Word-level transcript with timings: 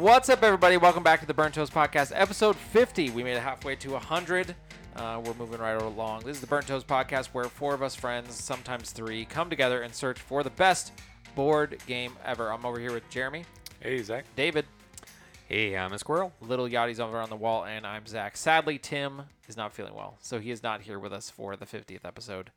What's 0.00 0.30
up, 0.30 0.42
everybody? 0.42 0.78
Welcome 0.78 1.02
back 1.02 1.20
to 1.20 1.26
the 1.26 1.34
Burnt 1.34 1.52
Toast 1.54 1.74
Podcast, 1.74 2.10
episode 2.14 2.56
50. 2.56 3.10
We 3.10 3.22
made 3.22 3.36
it 3.36 3.42
halfway 3.42 3.76
to 3.76 3.90
100. 3.90 4.54
Uh, 4.96 5.20
we're 5.22 5.34
moving 5.34 5.60
right 5.60 5.72
along. 5.80 6.20
This 6.24 6.36
is 6.36 6.40
the 6.40 6.46
Burnt 6.46 6.66
Toast 6.66 6.86
Podcast, 6.86 7.26
where 7.26 7.44
four 7.44 7.74
of 7.74 7.82
us 7.82 7.94
friends, 7.94 8.34
sometimes 8.34 8.92
three, 8.92 9.26
come 9.26 9.50
together 9.50 9.82
and 9.82 9.94
search 9.94 10.18
for 10.18 10.42
the 10.42 10.48
best 10.48 10.92
board 11.34 11.76
game 11.86 12.14
ever. 12.24 12.50
I'm 12.50 12.64
over 12.64 12.80
here 12.80 12.92
with 12.94 13.08
Jeremy, 13.10 13.44
Hey, 13.80 14.02
Zach. 14.02 14.24
David, 14.36 14.64
Hey, 15.48 15.76
I'm 15.76 15.92
a 15.92 15.98
squirrel. 15.98 16.32
Little 16.40 16.66
Yachty's 16.66 16.98
over 17.00 17.18
on 17.18 17.28
the 17.28 17.36
wall, 17.36 17.66
and 17.66 17.86
I'm 17.86 18.06
Zach. 18.06 18.38
Sadly, 18.38 18.78
Tim 18.78 19.24
is 19.48 19.56
not 19.58 19.74
feeling 19.74 19.94
well, 19.94 20.16
so 20.22 20.38
he 20.40 20.50
is 20.50 20.62
not 20.62 20.80
here 20.80 20.98
with 20.98 21.12
us 21.12 21.28
for 21.28 21.56
the 21.56 21.66
50th 21.66 22.06
episode. 22.06 22.52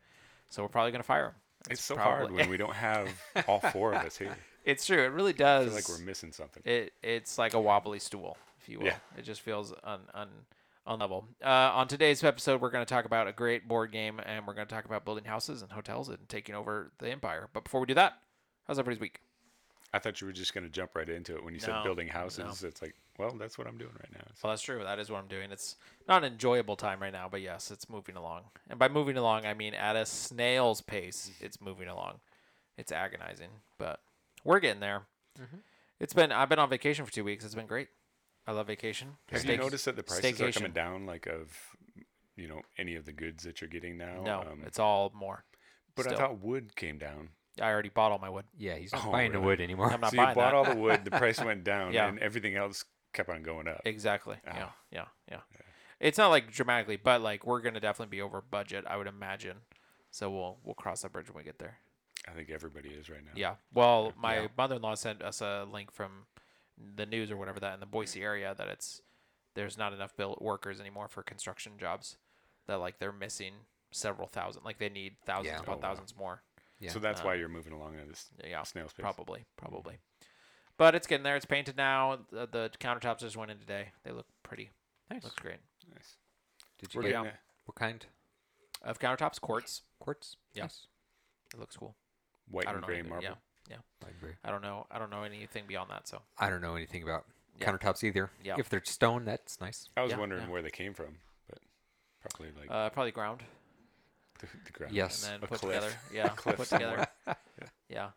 So 0.50 0.62
we're 0.64 0.70
probably 0.70 0.92
going 0.92 1.02
to 1.02 1.08
fire 1.08 1.26
him. 1.26 1.34
It's 1.70 1.82
so 1.84 1.96
probably- 1.96 2.14
hard 2.28 2.32
when 2.32 2.50
we 2.50 2.56
don't 2.56 2.74
have 2.76 3.10
all 3.50 3.60
four 3.60 3.94
of 3.94 4.06
us 4.06 4.16
here. 4.18 4.38
It's 4.64 4.86
true. 4.86 5.04
It 5.04 5.12
really 5.12 5.34
I 5.34 5.38
does. 5.38 5.66
feel 5.68 5.74
like 5.76 5.90
we're 5.90 6.06
missing 6.06 6.32
something. 6.32 6.64
It 6.66 6.94
it's 7.04 7.38
like 7.38 7.54
a 7.54 7.60
wobbly 7.60 8.00
stool, 8.00 8.38
if 8.62 8.70
you 8.70 8.80
will. 8.80 8.88
Yeah. 8.88 8.96
It 9.18 9.24
just 9.24 9.42
feels 9.42 9.74
un 9.84 10.00
un 10.14 10.30
unlevel. 10.88 11.26
Uh, 11.44 11.48
on 11.48 11.88
today's 11.88 12.24
episode, 12.24 12.62
we're 12.62 12.70
going 12.70 12.86
to 12.86 12.90
talk 12.94 13.06
about 13.06 13.28
a 13.28 13.32
great 13.34 13.68
board 13.68 13.92
game, 13.92 14.20
and 14.26 14.46
we're 14.48 14.54
going 14.54 14.68
to 14.68 14.74
talk 14.74 14.86
about 14.86 15.06
building 15.06 15.26
houses 15.26 15.62
and 15.62 15.72
hotels 15.72 16.10
and 16.10 16.18
taking 16.30 16.56
over 16.56 16.92
the 17.00 17.10
empire. 17.10 17.48
But 17.54 17.64
before 17.66 17.80
we 17.82 17.88
do 17.88 17.94
that, 17.96 18.18
how's 18.68 18.80
everybody's 18.80 19.00
week? 19.02 19.20
I 19.94 20.00
thought 20.00 20.20
you 20.22 20.28
were 20.28 20.34
just 20.34 20.54
going 20.56 20.64
to 20.64 20.70
jump 20.72 20.96
right 20.96 21.08
into 21.08 21.36
it 21.36 21.44
when 21.44 21.54
you 21.54 21.60
No, 21.62 21.68
said 21.68 21.84
building 21.84 22.08
no. 22.08 22.14
houses. 22.14 22.64
It's 22.64 22.82
like, 22.82 22.96
well, 23.20 23.32
that's 23.38 23.58
what 23.60 23.68
I'm 23.68 23.78
doing 23.78 23.92
right 24.00 24.12
now. 24.12 24.26
So 24.34 24.40
Well, 24.48 24.54
that's 24.54 24.64
true. 24.64 24.82
That 24.84 24.98
is 24.98 25.12
what 25.12 25.20
I'm 25.20 25.28
doing. 25.28 25.52
It's 25.52 25.76
not 26.08 26.24
an 26.24 26.32
enjoyable 26.34 26.76
time 26.76 27.00
right 27.00 27.14
now, 27.14 27.28
but 27.30 27.42
yes, 27.42 27.70
it's 27.70 27.88
moving 27.90 28.16
along. 28.16 28.42
And 28.72 28.80
by 28.80 28.88
moving 28.88 29.18
along, 29.18 29.46
I 29.46 29.54
mean 29.54 29.76
at 29.76 29.96
a 29.96 30.06
snail's 30.08 30.82
pace. 30.82 31.30
It's 31.40 31.62
moving 31.62 31.88
along. 31.88 32.16
It's 32.76 32.92
agonizing, 32.92 33.50
but 33.78 34.00
we're 34.44 34.60
getting 34.60 34.80
there. 34.80 35.04
It's 36.00 36.14
been 36.14 36.32
I've 36.32 36.50
been 36.50 36.60
on 36.60 36.70
vacation 36.70 37.06
for 37.06 37.12
two 37.12 37.24
weeks. 37.24 37.46
It's 37.46 37.56
been 37.56 37.66
great. 37.68 37.88
I 38.46 38.52
love 38.52 38.68
vacation. 38.68 39.16
have 39.32 39.46
you 39.46 39.58
noticed 39.58 39.86
that 39.86 39.96
the 39.96 40.04
prices 40.04 40.42
are 40.42 40.52
coming 40.52 40.74
down, 40.74 41.06
like 41.06 41.28
of, 41.28 41.58
you 42.36 42.48
know, 42.50 42.62
any 42.78 42.96
of 42.96 43.06
the 43.06 43.14
goods 43.14 43.44
that 43.44 43.62
you're 43.62 43.70
getting 43.70 43.98
now? 43.98 44.22
No, 44.22 44.42
Um, 44.42 44.64
it's 44.66 44.80
all 44.80 45.12
more. 45.16 45.46
but 45.96 46.12
I 46.12 46.16
thought 46.16 46.40
wood 46.40 46.76
came 46.76 46.98
down. 46.98 47.30
I 47.62 47.70
already 47.72 47.90
bought 47.90 48.12
all 48.12 48.18
my 48.20 48.30
wood. 48.30 48.46
Yeah, 48.58 48.76
he's 48.76 48.92
not 48.92 49.06
Oh, 49.06 49.12
buying 49.12 49.32
the 49.32 49.40
wood 49.40 49.62
anymore. 49.62 49.92
I'm 49.94 50.02
not 50.02 50.10
so 50.12 50.16
you 50.18 50.24
buying 50.24 50.36
bought 50.36 50.52
that. 50.52 50.56
all 50.56 50.66
the 50.66 50.76
wood, 50.82 51.06
the 51.06 51.12
price 51.12 51.40
went 51.40 51.64
down, 51.74 51.94
Yeah. 51.94 52.08
and 52.10 52.20
everything 52.20 52.56
else 52.56 52.84
kept 53.14 53.30
on 53.30 53.44
going 53.44 53.68
up. 53.68 53.82
Exactly. 53.86 54.38
Yeah, 54.44 54.66
Ah. 54.70 54.76
yeah, 54.92 55.06
yeah. 55.32 55.42
It's 56.00 56.18
not 56.18 56.30
like 56.30 56.52
dramatically, 56.52 56.98
but 56.98 57.22
like 57.22 57.46
we're 57.46 57.62
gonna 57.62 57.80
definitely 57.80 58.10
be 58.18 58.22
over 58.22 58.42
budget, 58.42 58.84
I 58.88 58.98
would 58.98 59.08
imagine. 59.08 59.58
So 60.12 60.30
we'll 60.32 60.58
we'll 60.64 60.76
cross 60.76 61.04
that 61.04 61.14
bridge 61.14 61.30
when 61.30 61.38
we 61.38 61.44
get 61.44 61.60
there. 61.60 61.78
I 62.28 62.32
think 62.32 62.50
everybody 62.50 62.90
is 62.90 63.10
right 63.10 63.24
now. 63.24 63.32
Yeah. 63.36 63.56
Well, 63.74 64.14
my 64.18 64.42
Yeah. 64.42 64.48
mother-in-law 64.58 64.96
sent 64.96 65.22
us 65.22 65.42
a 65.42 65.66
link 65.70 65.92
from 65.92 66.26
the 66.78 67.06
news 67.06 67.30
or 67.32 67.38
whatever 67.38 67.60
that 67.60 67.74
in 67.76 67.80
the 67.80 67.86
Boise 67.86 68.22
area 68.24 68.56
that 68.58 68.68
it's 68.68 69.02
there's 69.56 69.78
not 69.78 69.94
enough 69.94 70.16
built 70.18 70.42
workers 70.42 70.80
anymore 70.80 71.08
for 71.08 71.22
construction 71.22 71.78
jobs. 71.78 72.18
That 72.66 72.78
like 72.78 73.00
they're 73.00 73.12
missing 73.12 73.54
several 73.92 74.28
thousand. 74.28 74.64
Like 74.64 74.80
they 74.80 74.90
need 74.90 75.18
thousands 75.26 75.54
Yeah. 75.54 75.60
upon 75.60 75.76
Oh, 75.76 75.78
wow. 75.78 75.82
thousands 75.90 76.16
more. 76.16 76.42
Yeah. 76.80 76.90
So 76.92 77.00
that's 77.00 77.20
Um, 77.22 77.28
why 77.28 77.36
you're 77.36 77.50
moving 77.50 77.74
along 77.74 77.98
at 77.98 78.08
this 78.08 78.30
Yeah. 78.44 78.64
snail's 78.64 78.94
pace. 78.94 79.02
Probably. 79.04 79.46
Probably. 79.58 80.00
But 80.78 80.96
it's 80.96 81.06
getting 81.06 81.24
there. 81.24 81.36
It's 81.36 81.46
painted 81.46 81.78
now. 81.78 82.26
The, 82.32 82.48
the 82.48 82.72
countertops 82.80 83.20
just 83.20 83.38
went 83.38 83.52
in 83.52 83.60
today. 83.60 83.92
They 84.04 84.12
look 84.12 84.28
pretty. 84.44 84.72
nice. 85.12 85.24
Looks 85.24 85.36
great. 85.36 85.60
Nice. 85.94 86.18
Did 86.80 86.94
you 86.94 87.00
We're 87.02 87.10
get 87.10 87.24
Yeah. 87.26 87.32
what 87.66 87.76
kind? 87.76 88.04
Of 88.82 88.98
countertops, 88.98 89.40
quartz. 89.40 89.84
Quartz. 90.00 90.38
Yeah. 90.54 90.64
Nice. 90.64 90.88
It 91.54 91.60
looks 91.60 91.78
cool. 91.78 91.96
White 92.50 92.68
I 92.68 92.72
and 92.72 92.76
don't 92.76 92.82
know. 92.82 92.88
gray 92.88 92.96
anything- 93.00 93.10
marble. 93.10 93.24
Yeah. 93.70 93.78
Library. 94.04 94.36
I 94.44 94.52
don't 94.52 94.62
know. 94.62 94.86
I 94.92 95.00
don't 95.00 95.10
know 95.10 95.24
anything 95.24 95.64
beyond 95.68 95.90
that. 95.90 96.08
So 96.08 96.22
I 96.38 96.50
don't 96.50 96.62
know 96.62 96.76
anything 96.76 97.02
about 97.04 97.26
Yeah. 97.58 97.72
countertops 97.72 98.04
either. 98.04 98.30
Yeah. 98.44 98.56
If 98.58 98.68
they're 98.70 98.84
stone, 98.84 99.24
that's 99.24 99.62
nice. 99.62 99.88
I 99.96 100.02
was 100.02 100.12
Yeah, 100.12 100.18
wondering 100.20 100.44
yeah. 100.44 100.50
where 100.50 100.62
they 100.62 100.70
came 100.70 100.94
from, 100.94 101.20
but 101.50 101.60
probably 102.20 102.52
like 102.60 102.70
uh, 102.70 102.90
probably 102.90 103.12
ground 103.14 103.44
the, 104.40 104.48
the 104.66 104.72
ground. 104.72 104.94
Yes. 104.94 105.24
and 105.24 105.34
then 105.36 105.44
A 105.44 105.48
put 105.48 105.60
cliff. 105.62 105.74
together. 105.76 105.96
Yeah. 106.14 106.28
cliff 106.30 106.58
put 106.58 106.68
together. 106.68 107.08
Yeah. 107.28 107.68
Yeah. 107.90 108.10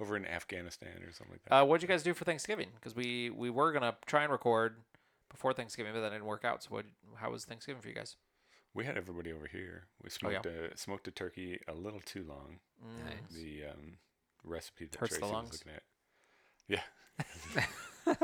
over 0.00 0.16
in 0.16 0.24
Afghanistan 0.26 1.02
or 1.06 1.12
something 1.12 1.34
like 1.34 1.42
that. 1.44 1.54
Uh, 1.54 1.64
what'd 1.66 1.82
you 1.82 1.88
guys 1.88 2.02
do 2.02 2.14
for 2.14 2.24
Thanksgiving? 2.24 2.70
Because 2.74 2.96
we 2.96 3.28
we 3.30 3.50
were 3.50 3.70
gonna 3.72 3.96
try 4.06 4.22
and 4.22 4.32
record 4.32 4.76
before 5.28 5.52
Thanksgiving, 5.52 5.92
but 5.92 6.00
that 6.00 6.10
didn't 6.10 6.24
work 6.24 6.44
out. 6.44 6.62
So 6.62 6.70
what? 6.70 6.86
How 7.16 7.30
was 7.30 7.44
Thanksgiving 7.44 7.82
for 7.82 7.88
you 7.88 7.94
guys? 7.94 8.16
We 8.74 8.84
had 8.84 8.96
everybody 8.96 9.32
over 9.32 9.46
here. 9.46 9.86
We 10.02 10.08
Oh, 10.24 10.30
yeah. 10.30 10.40
smoked 10.42 10.46
a 10.46 10.76
smoked 10.76 11.08
a 11.08 11.10
turkey 11.10 11.58
a 11.68 11.74
little 11.74 12.00
too 12.04 12.24
long. 12.28 12.58
Mm. 12.84 13.04
Nice. 13.04 13.32
The 13.34 13.64
um, 13.70 13.98
recipe 14.44 14.86
that 14.86 14.98
Hurts 15.00 15.18
Tracy 15.18 15.32
was 15.32 15.52
looking 15.52 15.72
at. 15.72 15.82
Yeah. 16.68 16.82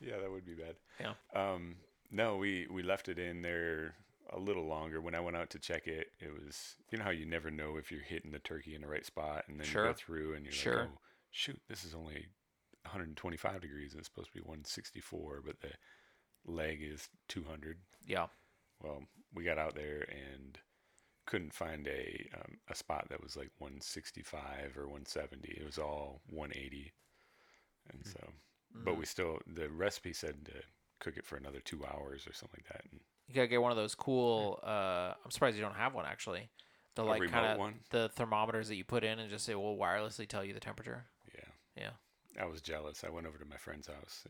yeah, 0.00 0.18
that 0.20 0.30
would 0.30 0.44
be 0.46 0.54
bad. 0.54 0.76
Yeah. 1.00 1.14
Um, 1.34 1.76
no, 2.10 2.36
we 2.36 2.66
we 2.70 2.82
left 2.82 3.08
it 3.08 3.18
in 3.18 3.42
there 3.42 3.94
a 4.30 4.38
little 4.38 4.66
longer. 4.66 5.00
When 5.00 5.14
I 5.14 5.20
went 5.20 5.36
out 5.36 5.50
to 5.50 5.58
check 5.58 5.86
it, 5.86 6.08
it 6.20 6.32
was 6.32 6.76
you 6.90 6.98
know 6.98 7.04
how 7.04 7.10
you 7.10 7.26
never 7.26 7.50
know 7.50 7.76
if 7.76 7.90
you're 7.90 8.00
hitting 8.02 8.30
the 8.32 8.38
turkey 8.38 8.74
in 8.74 8.82
the 8.82 8.88
right 8.88 9.04
spot, 9.06 9.44
and 9.48 9.58
then 9.58 9.66
you 9.66 9.72
go 9.74 9.92
through 9.92 10.34
and 10.34 10.44
you're 10.44 10.52
Sure. 10.52 10.80
like, 10.80 10.88
oh 10.92 10.98
shoot, 11.30 11.60
this 11.68 11.84
is 11.84 11.94
only 11.94 12.26
125 12.84 13.60
degrees 13.60 13.92
and 13.92 13.98
it's 14.00 14.08
supposed 14.08 14.28
to 14.28 14.34
be 14.34 14.40
164, 14.40 15.42
but 15.44 15.60
the 15.60 15.72
leg 16.46 16.80
is 16.82 17.08
200. 17.28 17.78
Yeah. 18.06 18.26
Well, 18.82 19.02
we 19.34 19.44
got 19.44 19.58
out 19.58 19.74
there 19.74 20.06
and 20.10 20.58
couldn't 21.26 21.54
find 21.54 21.86
a 21.88 22.28
um, 22.34 22.58
a 22.68 22.74
spot 22.74 23.06
that 23.10 23.22
was 23.22 23.36
like 23.36 23.50
165 23.58 24.76
or 24.76 24.82
170. 24.86 25.48
It 25.58 25.64
was 25.64 25.78
all 25.78 26.20
180, 26.30 26.92
and 27.90 28.06
so, 28.06 28.20
but 28.74 28.94
Mm. 28.94 28.98
we 28.98 29.06
still 29.06 29.38
the 29.46 29.68
recipe 29.70 30.12
said 30.12 30.44
to 30.46 30.52
cook 31.00 31.16
it 31.16 31.24
for 31.26 31.36
another 31.36 31.60
two 31.60 31.84
hours 31.84 32.26
or 32.26 32.32
something 32.32 32.60
like 32.64 32.72
that. 32.72 32.90
And 32.92 33.00
You 33.28 33.34
gotta 33.34 33.46
get 33.48 33.62
one 33.62 33.70
of 33.70 33.76
those 33.76 33.94
cool. 33.94 34.60
Uh, 34.62 35.14
I'm 35.24 35.30
surprised 35.30 35.56
you 35.56 35.62
don't 35.62 35.74
have 35.76 35.94
one 35.94 36.06
actually. 36.06 36.50
The 36.94 37.02
A 37.02 37.04
like 37.04 37.30
kind 37.30 37.46
of 37.60 37.74
the 37.90 38.08
thermometers 38.10 38.68
that 38.68 38.76
you 38.76 38.84
put 38.84 39.02
in 39.02 39.18
and 39.18 39.28
just 39.30 39.48
it 39.48 39.54
will 39.56 39.76
wirelessly 39.76 40.28
tell 40.28 40.44
you 40.44 40.52
the 40.54 40.60
temperature. 40.60 41.06
yeah, 41.34 41.44
Yeah. 41.76 41.90
I 42.40 42.46
was 42.46 42.60
jealous. 42.60 43.02
I 43.04 43.10
went 43.10 43.26
over 43.26 43.38
to 43.38 43.44
my 43.44 43.56
friend's 43.56 43.86
house. 43.88 44.24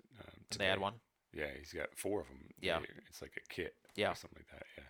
Did 0.51 0.59
they 0.59 0.67
had 0.67 0.79
one? 0.79 0.95
Yeah, 1.35 1.47
he's 1.59 1.73
got 1.73 1.89
four 1.97 2.21
of 2.21 2.29
them. 2.29 2.39
Yeah. 2.61 2.79
it's 3.09 3.21
like 3.21 3.33
a 3.37 3.53
kit. 3.53 3.75
Yeah. 3.97 4.13
or 4.13 4.15
something 4.15 4.39
like 4.39 4.51
that. 4.61 4.67
Yeah. 4.79 4.85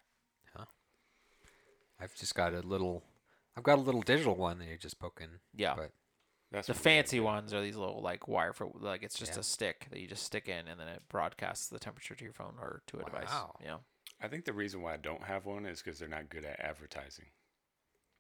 I've 2.01 2.15
just 2.17 2.35
got 2.35 2.53
a 2.55 2.61
little. 2.61 3.03
I've 3.57 3.63
got 3.63 3.79
a 3.79 3.81
little 3.83 4.03
digital 4.03 4.35
one 4.35 4.59
that 4.59 4.67
you 4.69 4.77
just 4.77 4.99
poke 4.99 5.21
in. 5.23 5.29
Yeah. 5.55 5.75
But 5.77 5.93
That's 6.51 6.67
The 6.67 6.73
what 6.73 6.85
we 6.85 6.91
had, 6.91 6.97
fancy 7.05 7.17
yeah. 7.19 7.23
ones 7.23 7.55
are 7.55 7.63
these 7.63 7.77
little 7.77 8.03
like 8.03 8.27
wire 8.27 8.53
for 8.53 8.69
like 8.81 9.03
it's 9.05 9.19
just 9.19 9.35
Yeah. 9.35 9.41
a 9.41 9.43
stick 9.45 9.87
that 9.91 10.01
you 10.01 10.07
just 10.09 10.25
stick 10.25 10.49
in 10.49 10.67
and 10.67 10.79
then 10.79 10.89
it 10.89 11.03
broadcasts 11.09 11.69
the 11.69 11.79
temperature 11.79 12.15
to 12.17 12.25
your 12.25 12.33
phone 12.33 12.55
or 12.61 12.83
to 12.89 12.99
a 12.99 13.05
device. 13.05 13.29
Wow. 13.31 13.57
Yeah. 13.65 13.77
I 14.21 14.29
think 14.29 14.45
the 14.45 14.53
reason 14.53 14.83
why 14.83 14.95
I 14.95 14.97
don't 14.97 15.23
have 15.25 15.47
one 15.47 15.67
is 15.67 15.83
because 15.83 15.99
they're 15.99 16.09
not 16.09 16.29
good 16.31 16.45
at 16.45 16.59
advertising. 16.61 17.27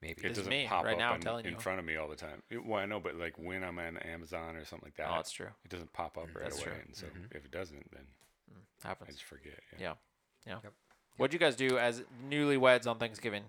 Maybe. 0.05 0.21
It 0.21 0.29
This 0.29 0.37
doesn't 0.39 0.51
me 0.51 0.67
pop 0.69 0.85
right 0.85 0.93
up 0.95 0.99
now, 0.99 1.09
I'm 1.11 1.17
in, 1.17 1.21
telling 1.23 1.45
in 1.47 1.53
you. 1.55 1.59
front 1.59 1.79
of 1.79 1.85
me 1.85 1.97
all 1.97 2.09
the 2.09 2.17
time. 2.17 2.43
It, 2.51 2.65
well, 2.65 2.81
I 2.81 2.87
know, 2.87 3.01
but 3.01 3.15
like 3.17 3.39
when 3.39 3.65
I'm 3.65 3.79
on 3.79 3.97
Amazon 3.99 4.57
or 4.57 4.65
something 4.65 4.87
like 4.87 4.97
that, 4.97 5.09
Oh, 5.11 5.17
that's 5.17 5.33
true. 5.33 5.49
it 5.65 5.71
doesn't 5.71 5.93
pop 5.93 6.17
up 6.19 6.27
right 6.35 6.45
That's 6.45 6.57
away. 6.57 6.65
true. 6.65 6.75
And 6.87 6.95
so 6.97 7.07
Mhm. 7.07 7.35
if 7.35 7.45
it 7.45 7.51
doesn't, 7.51 7.91
then 7.93 8.07
I 8.85 8.89
Happens. 8.89 9.11
just 9.15 9.25
forget. 9.25 9.59
Yeah. 9.79 9.95
Yeah. 10.47 10.59
Yep. 10.63 10.73
What'd 11.17 11.33
you 11.33 11.39
guys 11.39 11.57
do 11.57 11.79
as 11.79 12.03
newlyweds 12.29 12.87
on 12.87 12.99
Thanksgiving? 12.99 13.45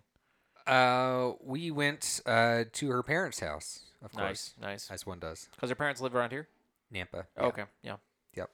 Uh, 0.66 1.33
we 1.41 1.69
went 1.71 2.21
uh 2.25 2.63
to 2.73 2.89
her 2.89 3.03
parents' 3.03 3.39
house, 3.39 3.91
of 4.01 4.13
Nice, 4.16 4.53
course, 4.53 4.53
nice. 4.59 4.91
as 4.91 5.05
one 5.05 5.19
does. 5.19 5.47
Because 5.51 5.69
her 5.69 5.75
parents 5.75 6.01
live 6.01 6.16
around 6.16 6.31
here. 6.31 6.47
Nampa. 6.93 7.25
Oh, 7.37 7.47
okay. 7.47 7.66
Yeah. 7.83 7.97
Yep. 8.35 8.49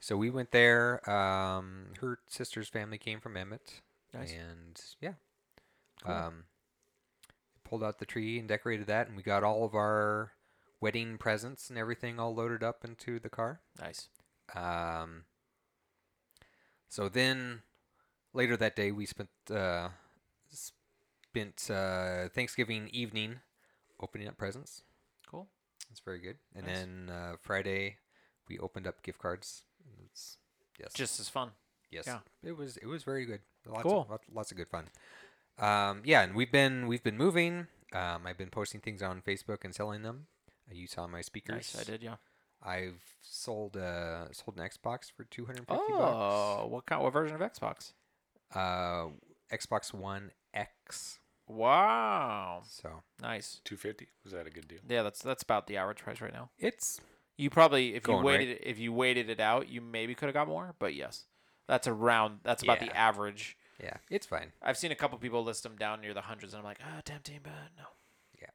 So 0.00 0.16
we 0.16 0.30
went 0.30 0.50
there. 0.52 1.08
Um, 1.10 1.94
her 2.00 2.20
sister's 2.28 2.68
family 2.68 2.98
came 2.98 3.20
from 3.20 3.36
Emmett, 3.36 3.80
Nice. 4.14 4.32
and 4.32 4.80
yeah, 5.00 5.14
Cool. 6.04 6.12
um, 6.12 6.44
pulled 7.68 7.84
out 7.84 7.98
the 7.98 8.06
tree 8.06 8.38
and 8.38 8.48
decorated 8.48 8.86
that, 8.86 9.08
and 9.08 9.16
we 9.16 9.22
got 9.22 9.44
all 9.44 9.64
of 9.64 9.74
our 9.74 10.32
wedding 10.80 11.18
presents 11.18 11.68
and 11.70 11.78
everything 11.78 12.18
all 12.18 12.34
loaded 12.34 12.62
up 12.62 12.84
into 12.84 13.18
the 13.18 13.28
car. 13.28 13.60
Nice. 13.80 14.08
Um, 14.54 15.24
so 16.88 17.08
then 17.08 17.62
later 18.32 18.56
that 18.56 18.76
day, 18.76 18.90
we 18.92 19.04
spent 19.06 19.28
uh, 19.50 19.88
spent 20.50 21.70
uh, 21.70 22.28
Thanksgiving 22.30 22.88
evening 22.92 23.40
opening 24.00 24.28
up 24.28 24.38
presents. 24.38 24.82
Cool. 25.30 25.48
That's 25.88 26.00
very 26.00 26.20
good. 26.20 26.36
And 26.54 26.66
Nice. 26.66 26.76
then 26.78 27.10
uh, 27.10 27.36
Friday, 27.40 27.96
we 28.48 28.58
opened 28.58 28.86
up 28.86 29.02
gift 29.02 29.18
cards. 29.18 29.62
It's, 30.06 30.38
yes, 30.78 30.92
Just 30.94 31.20
as 31.20 31.28
fun. 31.28 31.50
yes, 31.90 32.04
yeah. 32.06 32.18
it 32.42 32.56
was 32.56 32.76
it 32.78 32.86
was 32.86 33.02
very 33.02 33.24
good. 33.26 33.40
Lots 33.66 33.82
Cool. 33.82 34.02
of, 34.02 34.10
lots, 34.10 34.24
lots 34.32 34.50
of 34.50 34.56
good 34.56 34.68
fun. 34.68 34.84
Um, 35.58 36.02
yeah, 36.04 36.22
and 36.22 36.34
we've 36.34 36.52
been 36.52 36.86
we've 36.86 37.02
been 37.02 37.16
moving. 37.16 37.66
Um, 37.92 38.26
I've 38.26 38.38
been 38.38 38.50
posting 38.50 38.80
things 38.80 39.02
on 39.02 39.22
Facebook 39.22 39.64
and 39.64 39.74
selling 39.74 40.02
them. 40.02 40.26
Uh, 40.70 40.74
you 40.74 40.86
saw 40.86 41.06
my 41.06 41.20
speakers. 41.20 41.74
Nice. 41.74 41.80
I 41.80 41.84
did. 41.90 42.02
Yeah. 42.02 42.16
I've 42.62 43.02
sold 43.22 43.76
uh 43.76 44.32
sold 44.32 44.58
an 44.58 44.68
Xbox 44.68 45.10
for 45.10 45.24
two 45.24 45.46
hundred 45.46 45.60
and 45.60 45.68
fifty 45.68 45.92
Oh, 45.92 46.66
what 46.68 46.86
kind? 46.86 47.02
What 47.02 47.12
version 47.12 47.40
of 47.40 47.40
Xbox? 47.40 47.92
Uh, 48.54 49.08
Xbox 49.52 49.92
One 49.94 50.32
X. 50.54 51.20
Wow. 51.46 52.62
So 52.66 53.02
Nice. 53.22 53.60
250 53.64 54.08
was 54.22 54.32
that 54.34 54.46
a 54.46 54.50
good 54.50 54.68
deal? 54.68 54.80
Yeah, 54.88 55.02
that's 55.02 55.22
that's 55.22 55.42
about 55.42 55.66
the 55.66 55.76
average 55.78 55.98
price 55.98 56.20
right 56.20 56.32
now. 56.32 56.50
it's 56.58 57.00
You 57.36 57.48
probably 57.48 57.94
if 57.94 58.02
Going 58.02 58.18
you 58.24 58.28
right. 58.30 58.38
waited 58.40 58.58
if 58.62 58.78
you 58.78 58.92
waited 58.92 59.30
it 59.30 59.40
out, 59.40 59.68
you 59.68 59.80
maybe 59.80 60.14
could 60.14 60.26
have 60.26 60.34
got 60.34 60.46
more. 60.48 60.74
But 60.78 60.94
yes, 60.94 61.24
that's 61.66 61.86
around. 61.88 62.40
That's 62.42 62.62
about 62.62 62.80
the 62.80 62.94
average. 62.94 63.56
Yeah, 63.80 63.96
it's 64.10 64.26
fine. 64.26 64.52
I've 64.62 64.76
seen 64.76 64.90
a 64.90 64.96
couple 64.96 65.16
people 65.18 65.44
list 65.44 65.62
them 65.62 65.76
down 65.76 66.00
near 66.00 66.12
the 66.14 66.22
hundreds, 66.22 66.52
and 66.52 66.58
I'm 66.60 66.64
like, 66.64 66.78
ah, 66.82 67.00
tempting, 67.04 67.40
but 67.42 67.52
no. 67.76 67.84
Yeah. 68.40 68.48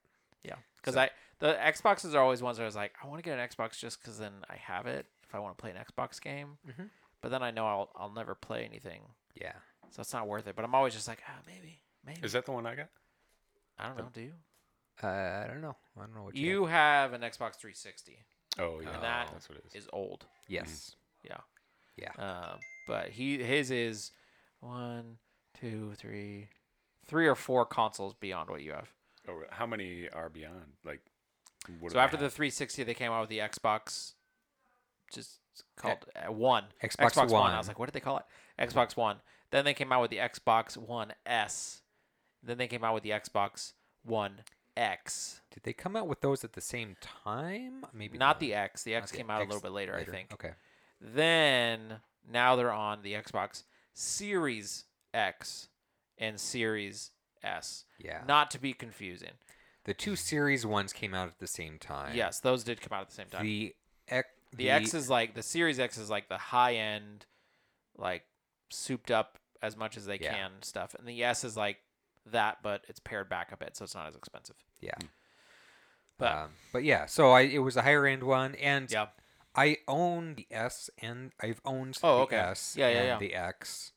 Yeah, 0.44 0.56
because 0.78 0.96
So- 0.96 1.02
I 1.02 1.10
the 1.40 1.54
Xboxes 1.56 2.14
are 2.14 2.20
always 2.20 2.42
ones 2.42 2.58
where 2.58 2.66
I 2.66 2.68
was 2.68 2.76
like, 2.76 2.94
I 3.04 3.08
want 3.08 3.22
to 3.24 3.30
get 3.30 3.38
an 3.38 3.48
Xbox 3.48 3.78
just 3.80 4.00
because 4.02 4.18
then 4.18 4.32
I 4.50 4.56
have 4.56 4.86
it 4.86 5.06
if 5.24 5.34
I 5.36 5.40
want 5.40 5.58
to 5.58 5.62
play 5.62 5.72
an 5.72 5.78
Xbox 5.78 6.22
game. 6.22 6.58
Mhm. 6.68 6.90
But 7.22 7.30
then 7.32 7.42
I 7.44 7.52
know 7.52 7.66
I'll 7.68 7.92
I'll 7.96 8.12
never 8.12 8.36
play 8.36 8.66
anything, 8.66 9.02
Yeah. 9.36 9.54
so 9.92 10.02
it's 10.02 10.14
not 10.14 10.28
worth 10.28 10.48
it. 10.48 10.56
But 10.56 10.64
I'm 10.66 10.76
always 10.76 10.94
just 10.94 11.08
like, 11.08 11.22
ah, 11.28 11.40
maybe, 11.46 11.82
maybe. 12.06 12.22
Is 12.22 12.34
that 12.34 12.46
the 12.46 12.52
one 12.52 12.66
I 12.66 12.76
got? 12.76 12.90
I 13.80 13.88
don't 13.88 13.98
know. 13.98 14.10
Do 14.14 14.22
you? 14.22 14.34
Uh, 15.02 15.08
I 15.08 15.48
don't 15.48 15.62
know. 15.62 15.76
I 15.98 16.02
don't 16.02 16.14
know 16.16 16.24
what 16.24 16.36
you. 16.36 16.48
You 16.48 16.66
have 16.66 17.14
an 17.14 17.22
Xbox 17.22 17.56
360. 17.56 18.20
Oh 18.60 18.80
yeah, 18.82 18.90
And 18.94 19.04
that 19.04 19.30
that's 19.32 19.50
what 19.50 19.58
it 19.58 19.66
is. 19.66 19.74
Is 19.84 19.90
old. 19.92 20.26
Yes. 20.48 20.96
Yeah. 21.24 21.38
Yeah. 21.98 22.12
Uh, 22.18 22.58
but 22.88 23.10
he 23.10 23.42
his 23.44 23.72
is 23.72 24.12
one, 24.64 25.18
two, 25.60 25.94
three, 25.96 26.50
three 27.06 27.28
or 27.28 27.36
four 27.36 27.66
consoles 27.66 28.14
beyond 28.14 28.50
what 28.50 28.62
you 28.64 28.72
have. 28.72 28.90
Oh, 29.28 29.42
how 29.52 29.66
many 29.66 30.10
are 30.10 30.30
beyond? 30.30 30.74
Like, 30.86 31.02
what 31.80 31.92
so 31.92 32.00
after 32.00 32.18
the 32.18 32.30
360, 32.30 32.84
they 32.84 32.94
came 32.94 33.12
out 33.12 33.22
with 33.22 33.30
the 33.30 33.40
Xbox, 33.40 34.14
just 35.14 35.40
called 35.78 36.06
uh, 36.16 36.32
One. 36.32 36.66
Xbox 36.84 37.30
One. 37.30 37.52
I 37.52 37.58
was 37.58 37.68
like, 37.68 37.80
what 37.80 37.86
did 37.86 37.94
they 37.94 38.00
call 38.04 38.18
it? 38.18 38.26
Xbox 38.60 38.98
One. 38.98 39.18
Then 39.52 39.66
they 39.66 39.74
came 39.74 39.92
out 39.92 40.02
with 40.02 40.12
the 40.12 40.18
Xbox 40.18 40.78
One 40.78 41.14
S. 41.26 41.82
Then 42.42 42.58
they 42.58 42.68
came 42.68 42.84
out 42.84 42.94
with 42.94 43.04
the 43.04 43.12
Xbox 43.12 43.74
One 44.04 44.42
X. 44.76 45.42
Did 45.52 45.64
they 45.64 45.74
come 45.74 45.96
out 45.96 46.08
with 46.08 46.22
those 46.22 46.44
at 46.44 46.54
the 46.54 46.62
same 46.62 46.96
time? 47.00 47.86
Maybe 47.94 48.18
not 48.18 48.40
the 48.40 48.54
X. 48.54 48.84
The 48.84 48.94
Not 48.94 49.04
X 49.04 49.12
the 49.12 49.18
came 49.18 49.30
out 49.30 49.40
a 49.40 49.44
X 49.44 49.50
little 49.50 49.62
bit 49.62 49.72
later, 49.72 49.96
I 49.96 50.04
think. 50.04 50.34
Okay. 50.34 50.52
Then 51.00 52.00
now 52.30 52.56
they're 52.56 52.72
on 52.72 53.04
the 53.04 53.14
Xbox 53.14 53.64
Series 53.94 54.86
X 55.14 55.70
and 56.18 56.40
Series 56.40 57.12
S. 57.44 57.86
Yeah. 58.00 58.22
Not 58.28 58.52
to 58.52 58.60
be 58.60 58.74
confusing. 58.74 59.32
the 59.86 59.94
two 59.94 60.16
series 60.16 60.66
ones 60.66 60.94
came 60.94 61.14
out 61.14 61.28
at 61.28 61.40
the 61.40 61.48
same 61.48 61.78
time. 61.78 62.16
Yes, 62.16 62.40
those 62.40 62.64
did 62.64 62.80
come 62.82 62.96
out 62.98 63.02
at 63.02 63.10
the 63.10 63.16
same 63.16 63.28
time. 63.28 63.44
The 63.46 63.76
X. 64.08 64.28
The, 64.56 64.70
X 64.70 64.94
is 64.94 65.10
like 65.10 65.34
the 65.34 65.42
Series 65.44 65.80
X 65.80 65.98
is 65.98 66.10
like 66.10 66.30
the 66.30 66.38
high 66.38 66.76
end, 66.76 67.26
like 67.98 68.24
souped 68.70 69.10
up 69.12 69.40
as 69.62 69.76
much 69.76 69.98
as 69.98 70.06
they 70.06 70.20
Yeah. 70.20 70.34
can 70.34 70.52
stuff, 70.62 70.96
and 70.98 71.08
the 71.08 71.24
S 71.24 71.44
is 71.44 71.58
like 71.58 71.78
that, 72.28 72.60
but 72.64 72.84
it's 72.88 73.00
pared 73.00 73.30
back 73.30 73.52
a 73.52 73.58
bit, 73.58 73.76
so 73.76 73.84
it's 73.84 73.96
not 73.96 74.08
as 74.08 74.16
expensive. 74.16 74.56
Yeah. 74.80 74.94
But 76.20 76.32
um, 76.32 76.50
but 76.72 76.84
yeah, 76.84 77.08
so 77.08 77.32
I 77.32 77.42
it 77.42 77.60
was 77.60 77.76
a 77.76 77.82
higher 77.82 78.06
end 78.06 78.24
one, 78.24 78.54
and 78.56 78.90
yeah, 78.92 79.08
I 79.56 79.78
own 79.88 80.36
the 80.36 80.48
S 80.52 80.90
and 81.00 81.32
I've 81.42 81.62
owned 81.66 81.98
Oh, 82.04 82.18
the 82.18 82.22
okay. 82.24 82.38
S 82.38 82.76
Yeah, 82.78 82.90
yeah, 82.90 82.98
and 83.00 83.08
yeah. 83.08 83.18
the 83.20 83.36
X, 83.36 83.92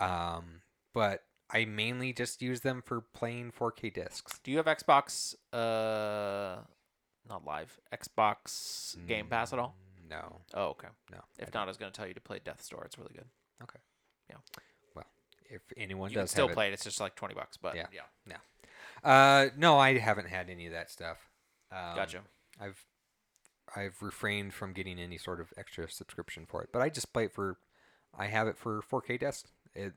um, 0.00 0.62
but 0.94 1.24
I 1.50 1.64
mainly 1.64 2.12
just 2.12 2.40
use 2.40 2.60
them 2.60 2.82
for 2.84 3.00
playing 3.00 3.52
4K 3.52 3.92
discs. 3.92 4.38
do 4.42 4.50
you 4.50 4.56
have 4.58 4.66
Xbox? 4.66 5.34
Uh, 5.52 6.62
not 7.28 7.44
live 7.44 7.78
Xbox 7.92 8.96
Game 9.06 9.26
Pass 9.26 9.52
at 9.52 9.58
all? 9.58 9.74
Mm, 10.04 10.10
No, 10.10 10.40
Oh, 10.54 10.64
okay. 10.70 10.88
no. 11.10 11.18
If 11.38 11.50
don't. 11.50 11.62
I 11.62 11.66
was 11.66 11.76
gonna 11.76 11.90
tell 11.92 12.06
you 12.06 12.14
to 12.14 12.20
play 12.20 12.40
Death 12.44 12.62
Store. 12.62 12.84
It's 12.84 12.98
really 12.98 13.12
good. 13.14 13.26
Okay. 13.62 13.78
Yeah. 14.30 14.36
Well, 14.94 15.06
if 15.50 15.62
anyone 15.76 16.10
You 16.10 16.14
can 16.16 16.22
does 16.24 16.30
still 16.30 16.48
play 16.48 16.68
it. 16.68 16.72
It's 16.74 16.84
just 16.84 17.00
like 17.00 17.14
twenty 17.16 17.34
bucks, 17.34 17.56
but 17.56 17.74
Yeah. 17.76 17.86
yeah. 17.92 18.02
it, 18.26 18.36
uh, 19.04 19.48
no, 19.56 19.78
I 19.78 19.98
haven't 19.98 20.28
had 20.28 20.48
any 20.50 20.66
of 20.66 20.72
that 20.72 20.90
stuff. 20.90 21.18
Um, 21.70 21.96
Gotcha. 21.96 22.22
I've 22.60 22.82
I've 23.74 24.02
refrained 24.02 24.54
from 24.54 24.72
getting 24.72 24.98
any 24.98 25.18
sort 25.18 25.40
of 25.40 25.52
extra 25.56 25.90
subscription 25.90 26.46
for 26.46 26.62
it, 26.62 26.70
but 26.72 26.82
I 26.82 26.88
just 26.88 27.12
play 27.12 27.24
it 27.24 27.32
for. 27.32 27.56
I 28.18 28.26
have 28.26 28.46
it 28.46 28.58
for 28.58 28.82
4K 28.82 29.18
disc. 29.20 29.46
It, 29.74 29.94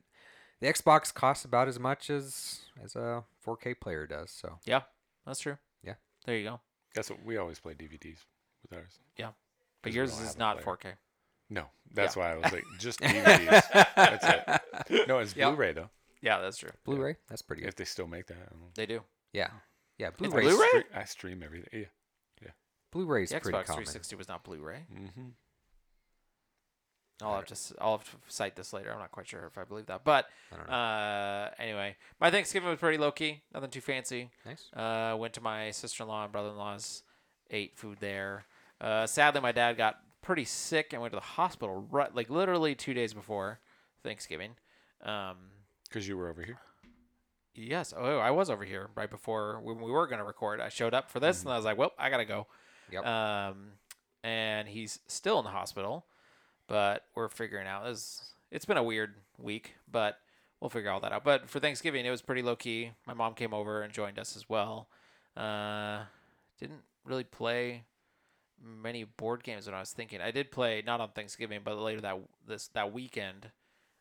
the 0.60 0.68
Xbox 0.68 1.12
costs 1.12 1.44
about 1.44 1.68
as 1.68 1.78
much 1.78 2.08
as 2.08 2.60
as 2.82 2.96
a 2.96 3.24
4K 3.46 3.78
player 3.78 4.06
does. 4.06 4.30
So 4.30 4.58
Yeah, 4.64 4.82
that's 5.26 5.40
true. 5.40 5.58
Yeah. 5.82 5.94
There 6.24 6.36
you 6.36 6.44
go. 6.44 6.60
That's 6.94 7.10
what 7.10 7.22
we 7.24 7.36
always 7.36 7.60
play 7.60 7.74
DVDs 7.74 8.20
with 8.62 8.72
ours. 8.72 8.98
Yeah, 9.18 9.30
but 9.82 9.92
yours 9.92 10.18
is 10.18 10.38
not 10.38 10.62
4K. 10.62 10.92
No, 11.50 11.66
that's 11.92 12.16
Yeah. 12.16 12.22
why 12.22 12.32
I 12.32 12.36
was 12.38 12.52
like, 12.52 12.64
just 12.78 13.00
DVDs. 13.00 13.62
That's 13.94 14.60
it. 14.90 15.06
No, 15.08 15.18
it's 15.18 15.36
Yep. 15.36 15.48
Blu-ray 15.50 15.72
though. 15.74 15.90
Yeah, 16.22 16.40
that's 16.40 16.56
true. 16.56 16.70
Blu-ray, 16.84 17.16
that's 17.28 17.42
pretty 17.42 17.62
good. 17.62 17.68
If 17.68 17.76
they 17.76 17.84
still 17.84 18.08
make 18.08 18.26
that. 18.28 18.36
I 18.36 18.50
don't 18.50 18.60
know. 18.60 18.68
They 18.74 18.86
do. 18.86 19.02
Yeah, 19.34 19.50
yeah. 19.98 20.10
Blu-ray, 20.10 20.42
Blu-ray? 20.44 20.66
I, 20.72 20.78
stre- 20.78 20.98
I 21.00 21.04
stream 21.04 21.42
everything. 21.44 21.68
Yeah. 21.80 21.86
Blu-ray's 22.96 23.30
The 23.30 23.40
pretty 23.40 23.56
Xbox 23.58 23.66
common. 23.66 23.84
360 23.84 24.16
was 24.16 24.28
not 24.28 24.42
Blu-ray. 24.44 24.86
Mm-hmm. 24.94 25.28
I'll 27.22 27.36
have 27.36 27.46
to 27.46 27.52
s- 27.54 27.72
I'll 27.80 27.96
have 27.98 28.04
to 28.10 28.16
cite 28.28 28.56
this 28.56 28.72
later. 28.74 28.92
I'm 28.92 28.98
not 28.98 29.10
quite 29.10 29.26
sure 29.26 29.46
if 29.46 29.56
I 29.56 29.64
believe 29.64 29.86
that, 29.86 30.04
but 30.04 30.26
I 30.52 30.56
don't 30.56 30.68
know. 30.68 30.74
uh, 30.74 31.50
anyway, 31.58 31.96
my 32.20 32.30
Thanksgiving 32.30 32.68
was 32.68 32.78
pretty 32.78 32.98
low 32.98 33.10
key. 33.10 33.40
Nothing 33.54 33.70
too 33.70 33.80
fancy. 33.80 34.30
nice. 34.44 34.68
Uh, 34.74 35.16
went 35.18 35.32
to 35.34 35.40
my 35.40 35.70
sister-in-law 35.70 36.24
and 36.24 36.32
brother-in-law's, 36.32 37.02
ate 37.50 37.74
food 37.78 37.98
there. 38.00 38.44
Uh, 38.80 39.06
sadly, 39.06 39.40
my 39.40 39.52
dad 39.52 39.78
got 39.78 39.98
pretty 40.20 40.44
sick 40.44 40.92
and 40.92 41.00
went 41.00 41.12
to 41.12 41.16
the 41.16 41.24
hospital 41.24 41.86
right 41.90 42.14
like 42.14 42.28
literally 42.28 42.74
two 42.74 42.92
days 42.92 43.14
before 43.14 43.60
Thanksgiving. 44.02 44.50
Um, 45.02 45.36
Because 45.88 46.06
you 46.06 46.18
were 46.18 46.28
over 46.28 46.42
here. 46.42 46.58
Yes. 47.54 47.94
Oh, 47.96 48.18
I 48.18 48.30
was 48.32 48.50
over 48.50 48.64
here 48.66 48.90
right 48.94 49.08
before 49.10 49.58
when 49.62 49.80
we 49.80 49.90
were 49.90 50.06
going 50.06 50.18
to 50.18 50.24
record. 50.24 50.60
I 50.60 50.68
showed 50.68 50.92
up 50.92 51.10
for 51.10 51.20
this 51.20 51.42
and 51.42 51.50
I 51.50 51.56
was 51.56 51.64
like, 51.64 51.78
well, 51.78 51.92
I 51.98 52.10
got 52.10 52.18
to 52.18 52.26
go. 52.26 52.46
Yep. 52.90 53.06
Um, 53.06 53.72
and 54.22 54.68
he's 54.68 54.98
still 55.06 55.38
in 55.38 55.44
the 55.44 55.50
hospital, 55.50 56.06
but 56.66 57.04
we're 57.14 57.28
figuring 57.28 57.66
out 57.66 57.84
this. 57.84 58.34
It's 58.50 58.64
been 58.64 58.76
a 58.76 58.82
weird 58.82 59.14
week, 59.38 59.74
but 59.90 60.18
we'll 60.60 60.70
figure 60.70 60.90
all 60.90 61.00
that 61.00 61.12
out. 61.12 61.24
But 61.24 61.48
for 61.48 61.60
Thanksgiving, 61.60 62.06
it 62.06 62.10
was 62.10 62.22
pretty 62.22 62.42
low 62.42 62.56
key. 62.56 62.92
My 63.06 63.14
mom 63.14 63.34
came 63.34 63.54
over 63.54 63.82
and 63.82 63.92
joined 63.92 64.18
us 64.18 64.36
as 64.36 64.48
well. 64.48 64.88
Uh, 65.36 66.00
didn't 66.58 66.82
really 67.04 67.24
play 67.24 67.84
many 68.62 69.04
board 69.04 69.44
games 69.44 69.66
when 69.66 69.74
I 69.74 69.80
was 69.80 69.92
thinking. 69.92 70.20
I 70.20 70.30
did 70.30 70.50
play 70.50 70.82
not 70.84 71.00
on 71.00 71.10
Thanksgiving, 71.10 71.60
but 71.64 71.78
later 71.78 72.00
that 72.00 72.18
this 72.46 72.68
that 72.68 72.92
weekend, 72.92 73.50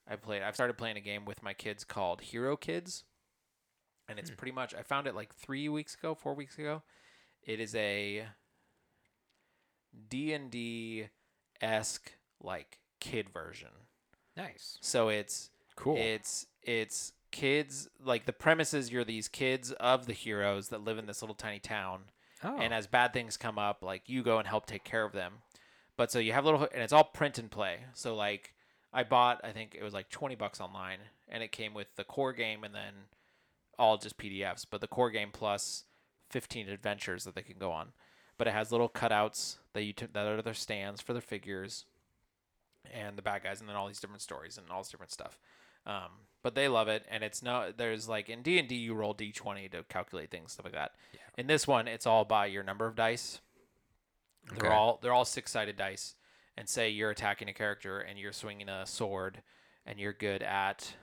I 0.09 0.15
played. 0.15 0.41
I've 0.41 0.55
started 0.55 0.77
playing 0.77 0.97
a 0.97 1.01
game 1.01 1.25
with 1.25 1.43
my 1.43 1.53
kids 1.53 1.83
called 1.83 2.21
Hero 2.21 2.55
Kids, 2.55 3.03
and 4.07 4.17
it's 4.17 4.31
pretty 4.31 4.53
much. 4.53 4.73
I 4.73 4.81
found 4.81 5.07
it 5.07 5.15
like 5.15 5.33
three 5.33 5.67
weeks 5.69 5.95
ago, 5.95 6.15
four 6.15 6.33
weeks 6.33 6.57
ago. 6.57 6.83
It 7.43 7.59
is 7.59 7.75
a 7.75 8.25
D 10.09 10.33
and 10.33 10.51
D 10.51 11.07
esque 11.61 12.13
like 12.41 12.79
kid 12.99 13.29
version. 13.29 13.69
Nice. 14.35 14.77
So 14.81 15.09
it's 15.09 15.49
Cool. 15.75 15.97
it's 15.97 16.47
it's 16.63 17.11
kids 17.31 17.89
like 18.03 18.25
the 18.25 18.33
premise 18.33 18.73
is 18.73 18.91
you're 18.91 19.03
these 19.03 19.27
kids 19.27 19.71
of 19.73 20.05
the 20.05 20.13
heroes 20.13 20.69
that 20.69 20.83
live 20.83 20.97
in 20.97 21.05
this 21.05 21.21
little 21.21 21.35
tiny 21.35 21.59
town 21.59 22.03
oh. 22.45 22.57
and 22.57 22.73
as 22.73 22.87
bad 22.87 23.11
things 23.11 23.35
come 23.35 23.59
up 23.59 23.83
like 23.83 24.03
you 24.07 24.23
go 24.23 24.37
and 24.39 24.47
help 24.47 24.65
take 24.65 24.85
care 24.85 25.03
of 25.03 25.11
them 25.11 25.33
but 25.97 26.09
so 26.09 26.17
you 26.17 26.31
have 26.31 26.45
little 26.45 26.61
and 26.61 26.81
it's 26.81 26.93
all 26.93 27.03
print 27.03 27.37
and 27.37 27.51
play 27.51 27.79
so 27.93 28.15
like 28.15 28.53
i 28.93 29.03
bought 29.03 29.41
i 29.43 29.51
think 29.51 29.75
it 29.77 29.83
was 29.83 29.93
like 29.93 30.09
20 30.09 30.35
bucks 30.35 30.61
online 30.61 30.99
and 31.27 31.43
it 31.43 31.51
came 31.51 31.73
with 31.73 31.93
the 31.97 32.05
core 32.05 32.31
game 32.31 32.63
and 32.63 32.73
then 32.73 32.93
all 33.77 33.97
just 33.97 34.17
pdfs 34.17 34.65
but 34.69 34.79
the 34.79 34.87
core 34.87 35.11
game 35.11 35.29
plus 35.33 35.83
15 36.29 36.69
adventures 36.69 37.25
that 37.25 37.35
they 37.35 37.41
can 37.41 37.57
go 37.59 37.69
on 37.71 37.89
but 38.37 38.47
it 38.47 38.53
has 38.53 38.71
little 38.71 38.89
cutouts 38.89 39.57
that 39.73 39.83
you 39.83 39.93
t- 39.93 40.07
that 40.13 40.25
are 40.25 40.41
their 40.41 40.53
stands 40.53 41.01
for 41.01 41.13
their 41.13 41.21
figures 41.21 41.85
and 42.93 43.17
the 43.17 43.21
bad 43.21 43.43
guys 43.43 43.59
and 43.59 43.69
then 43.69 43.75
all 43.75 43.87
these 43.87 43.99
different 43.99 44.21
stories 44.21 44.57
and 44.57 44.69
all 44.69 44.79
this 44.81 44.89
different 44.91 45.11
stuff. 45.11 45.39
Um, 45.85 46.11
but 46.43 46.55
they 46.55 46.67
love 46.67 46.87
it 46.87 47.05
and 47.09 47.23
it's 47.23 47.41
no 47.43 47.71
there's 47.75 48.07
like 48.09 48.29
in 48.29 48.41
d&d 48.41 48.73
you 48.75 48.93
roll 48.93 49.13
d20 49.15 49.71
to 49.71 49.83
calculate 49.83 50.29
things 50.31 50.51
stuff 50.53 50.65
like 50.65 50.73
that. 50.73 50.91
In 51.37 51.47
this 51.47 51.67
one 51.67 51.87
it's 51.87 52.05
all 52.07 52.25
by 52.25 52.45
your 52.47 52.63
number 52.63 52.85
of 52.85 52.95
dice. 52.95 53.39
They're 54.53 54.65
Okay. 54.65 54.73
all 54.73 54.99
they're 55.01 55.13
all 55.13 55.25
six 55.25 55.51
sided 55.51 55.77
dice 55.77 56.15
and 56.57 56.69
say 56.69 56.89
you're 56.89 57.09
attacking 57.09 57.49
a 57.49 57.53
character 57.53 57.99
and 57.99 58.17
you're 58.19 58.31
swinging 58.31 58.69
a 58.69 58.85
sword 58.85 59.41
and 59.85 59.99
you're 59.99 60.13
good 60.13 60.41
at 60.43 60.93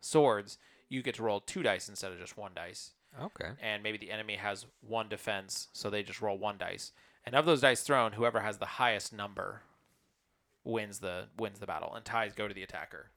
swords 0.00 0.58
you 0.88 1.02
get 1.02 1.14
to 1.14 1.22
roll 1.22 1.40
two 1.40 1.62
dice 1.62 1.88
instead 1.88 2.12
of 2.12 2.18
just 2.18 2.36
one 2.36 2.52
dice 2.54 2.90
okay. 3.20 3.50
and 3.60 3.82
maybe 3.82 3.98
the 3.98 4.10
enemy 4.10 4.36
has 4.36 4.66
one 4.86 5.08
defense, 5.08 5.68
so 5.72 5.90
they 5.90 6.02
just 6.02 6.20
roll 6.20 6.38
one 6.38 6.58
dice. 6.58 6.92
And 7.24 7.34
of 7.34 7.46
those 7.46 7.60
dice 7.60 7.82
thrown, 7.82 8.12
whoever 8.12 8.40
has 8.40 8.58
the 8.58 8.66
highest 8.66 9.12
number 9.12 9.62
wins 10.64 11.00
the 11.00 11.26
wins 11.38 11.58
the 11.58 11.66
battle, 11.66 11.94
and 11.94 12.04
ties 12.04 12.32
go 12.34 12.48
to 12.48 12.54
the 12.54 12.62
attacker. 12.62 13.10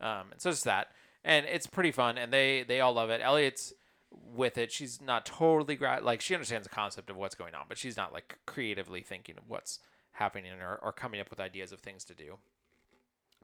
Um, 0.00 0.32
and 0.32 0.40
so 0.40 0.50
it's 0.50 0.64
that, 0.64 0.88
and 1.24 1.46
it's 1.46 1.66
pretty 1.66 1.92
fun, 1.92 2.18
and 2.18 2.32
they 2.32 2.64
they 2.66 2.80
all 2.80 2.92
love 2.94 3.10
it. 3.10 3.20
Elliot's 3.22 3.72
with 4.10 4.58
it. 4.58 4.72
She's 4.72 5.00
not 5.00 5.26
totally 5.26 5.76
gra- 5.76 6.00
like 6.02 6.20
she 6.20 6.34
understands 6.34 6.66
the 6.66 6.74
concept 6.74 7.10
of 7.10 7.16
what's 7.16 7.34
going 7.34 7.54
on, 7.54 7.64
but 7.68 7.78
she's 7.78 7.96
not 7.96 8.12
like 8.12 8.38
creatively 8.46 9.00
thinking 9.00 9.36
of 9.36 9.44
what's 9.48 9.80
happening 10.12 10.52
or, 10.60 10.78
or 10.82 10.92
coming 10.92 11.20
up 11.20 11.30
with 11.30 11.40
ideas 11.40 11.72
of 11.72 11.80
things 11.80 12.04
to 12.04 12.14
do. 12.14 12.38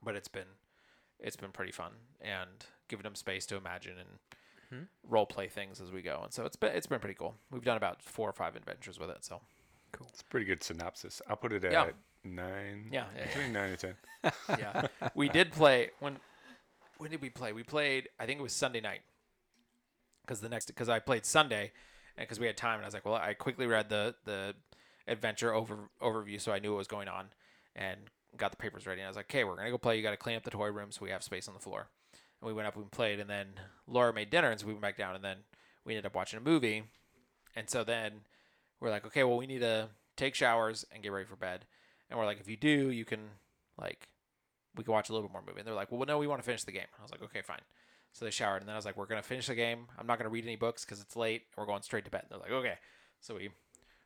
But 0.03 0.15
it's 0.15 0.27
been 0.27 0.57
it's 1.19 1.35
been 1.35 1.51
pretty 1.51 1.71
fun 1.71 1.91
and 2.19 2.49
giving 2.87 3.03
them 3.03 3.15
space 3.15 3.45
to 3.47 3.55
imagine 3.55 3.97
and 3.97 4.19
Mhm. 4.71 4.87
role 5.03 5.25
play 5.25 5.47
things 5.47 5.81
as 5.81 5.91
we 5.91 6.01
go. 6.01 6.21
And 6.23 6.31
so 6.33 6.45
it's 6.45 6.55
been 6.55 6.71
it's 6.75 6.87
been 6.87 6.99
pretty 6.99 7.15
cool. 7.15 7.35
We've 7.51 7.63
done 7.63 7.77
about 7.77 8.01
four 8.01 8.29
or 8.29 8.33
five 8.33 8.55
adventures 8.55 8.97
with 8.99 9.09
it. 9.09 9.23
So 9.25 9.41
cool. 9.91 10.07
It's 10.09 10.21
a 10.21 10.25
pretty 10.25 10.45
good 10.45 10.63
synopsis. 10.63 11.21
I'll 11.27 11.35
put 11.35 11.51
it 11.53 11.63
at 11.65 11.71
Yeah. 11.71 11.89
nine. 12.23 12.89
Yeah, 12.91 13.05
yeah, 13.15 13.25
Between 13.27 13.51
nine 13.53 13.69
and 13.71 13.79
ten. 13.79 13.95
yeah. 14.49 14.87
We 15.15 15.27
did 15.29 15.51
play 15.51 15.91
when. 15.99 16.19
When 16.97 17.09
did 17.09 17.21
we 17.21 17.29
play? 17.31 17.51
We 17.51 17.63
played. 17.63 18.09
I 18.19 18.25
think 18.27 18.39
it 18.39 18.43
was 18.43 18.53
Sunday 18.53 18.79
night. 18.79 19.01
Because 20.21 20.39
the 20.39 20.49
next, 20.49 20.67
because 20.67 20.87
I 20.87 20.99
played 20.99 21.25
Sunday, 21.25 21.71
and 22.15 22.25
because 22.27 22.39
we 22.39 22.45
had 22.45 22.55
time, 22.55 22.75
and 22.75 22.83
I 22.83 22.87
was 22.87 22.93
like, 22.93 23.05
well, 23.05 23.15
I 23.15 23.33
quickly 23.33 23.65
read 23.65 23.89
the 23.89 24.15
the 24.25 24.55
adventure 25.07 25.51
over 25.53 25.89
overview, 26.01 26.39
so 26.39 26.51
I 26.51 26.59
knew 26.59 26.71
what 26.71 26.77
was 26.77 26.87
going 26.87 27.07
on, 27.07 27.29
and 27.75 27.99
got 28.37 28.51
the 28.51 28.57
papers 28.57 28.85
ready. 28.85 29.01
And 29.01 29.07
I 29.07 29.09
was 29.09 29.17
like, 29.17 29.25
okay, 29.25 29.43
we're 29.43 29.55
gonna 29.55 29.71
go 29.71 29.77
play. 29.79 29.97
You 29.97 30.03
got 30.03 30.11
to 30.11 30.17
clean 30.17 30.37
up 30.37 30.43
the 30.43 30.51
toy 30.51 30.67
room 30.71 30.91
so 30.91 30.99
we 31.01 31.09
have 31.09 31.23
space 31.23 31.47
on 31.47 31.53
the 31.55 31.59
floor. 31.59 31.89
And 32.41 32.47
we 32.47 32.53
went 32.53 32.67
up 32.67 32.75
and 32.75 32.89
played, 32.91 33.19
and 33.19 33.29
then 33.29 33.47
Laura 33.87 34.13
made 34.13 34.29
dinner, 34.29 34.49
and 34.49 34.59
so 34.59 34.65
we 34.65 34.73
went 34.73 34.81
back 34.81 34.97
down, 34.97 35.15
and 35.15 35.23
then 35.23 35.37
we 35.85 35.93
ended 35.93 36.05
up 36.05 36.15
watching 36.15 36.37
a 36.37 36.41
movie, 36.41 36.83
and 37.55 37.69
so 37.69 37.83
then 37.83 38.21
we're 38.79 38.89
like, 38.89 39.05
okay, 39.05 39.23
well, 39.23 39.37
we 39.37 39.45
need 39.47 39.59
to 39.59 39.89
take 40.17 40.33
showers 40.35 40.85
and 40.91 41.03
get 41.03 41.11
ready 41.11 41.25
for 41.25 41.35
bed. 41.35 41.65
And 42.09 42.17
we're 42.19 42.25
like, 42.25 42.39
if 42.39 42.49
you 42.49 42.57
do, 42.57 42.89
you 42.89 43.05
can 43.05 43.19
like 43.79 44.07
we 44.75 44.83
can 44.83 44.93
watch 44.93 45.09
a 45.09 45.13
little 45.13 45.27
bit 45.27 45.33
more 45.33 45.43
movie. 45.45 45.59
And 45.59 45.67
they're 45.67 45.75
like, 45.75 45.91
well, 45.91 46.03
no, 46.07 46.17
we 46.17 46.27
want 46.27 46.41
to 46.41 46.45
finish 46.45 46.63
the 46.63 46.71
game. 46.71 46.87
I 46.97 47.01
was 47.01 47.11
like, 47.11 47.21
okay, 47.23 47.41
fine. 47.41 47.61
So 48.13 48.25
they 48.25 48.31
showered, 48.31 48.61
and 48.61 48.67
then 48.67 48.73
I 48.73 48.77
was 48.77 48.85
like, 48.85 48.97
we're 48.97 49.05
gonna 49.05 49.21
finish 49.21 49.47
the 49.47 49.55
game. 49.55 49.87
I'm 49.97 50.07
not 50.07 50.17
gonna 50.17 50.29
read 50.29 50.43
any 50.45 50.55
books 50.57 50.83
because 50.83 50.99
it's 51.01 51.15
late. 51.15 51.43
We're 51.57 51.65
going 51.65 51.81
straight 51.83 52.05
to 52.05 52.11
bed. 52.11 52.23
And 52.23 52.31
they're 52.31 52.39
like, 52.39 52.65
okay. 52.65 52.77
So 53.21 53.35
we 53.35 53.51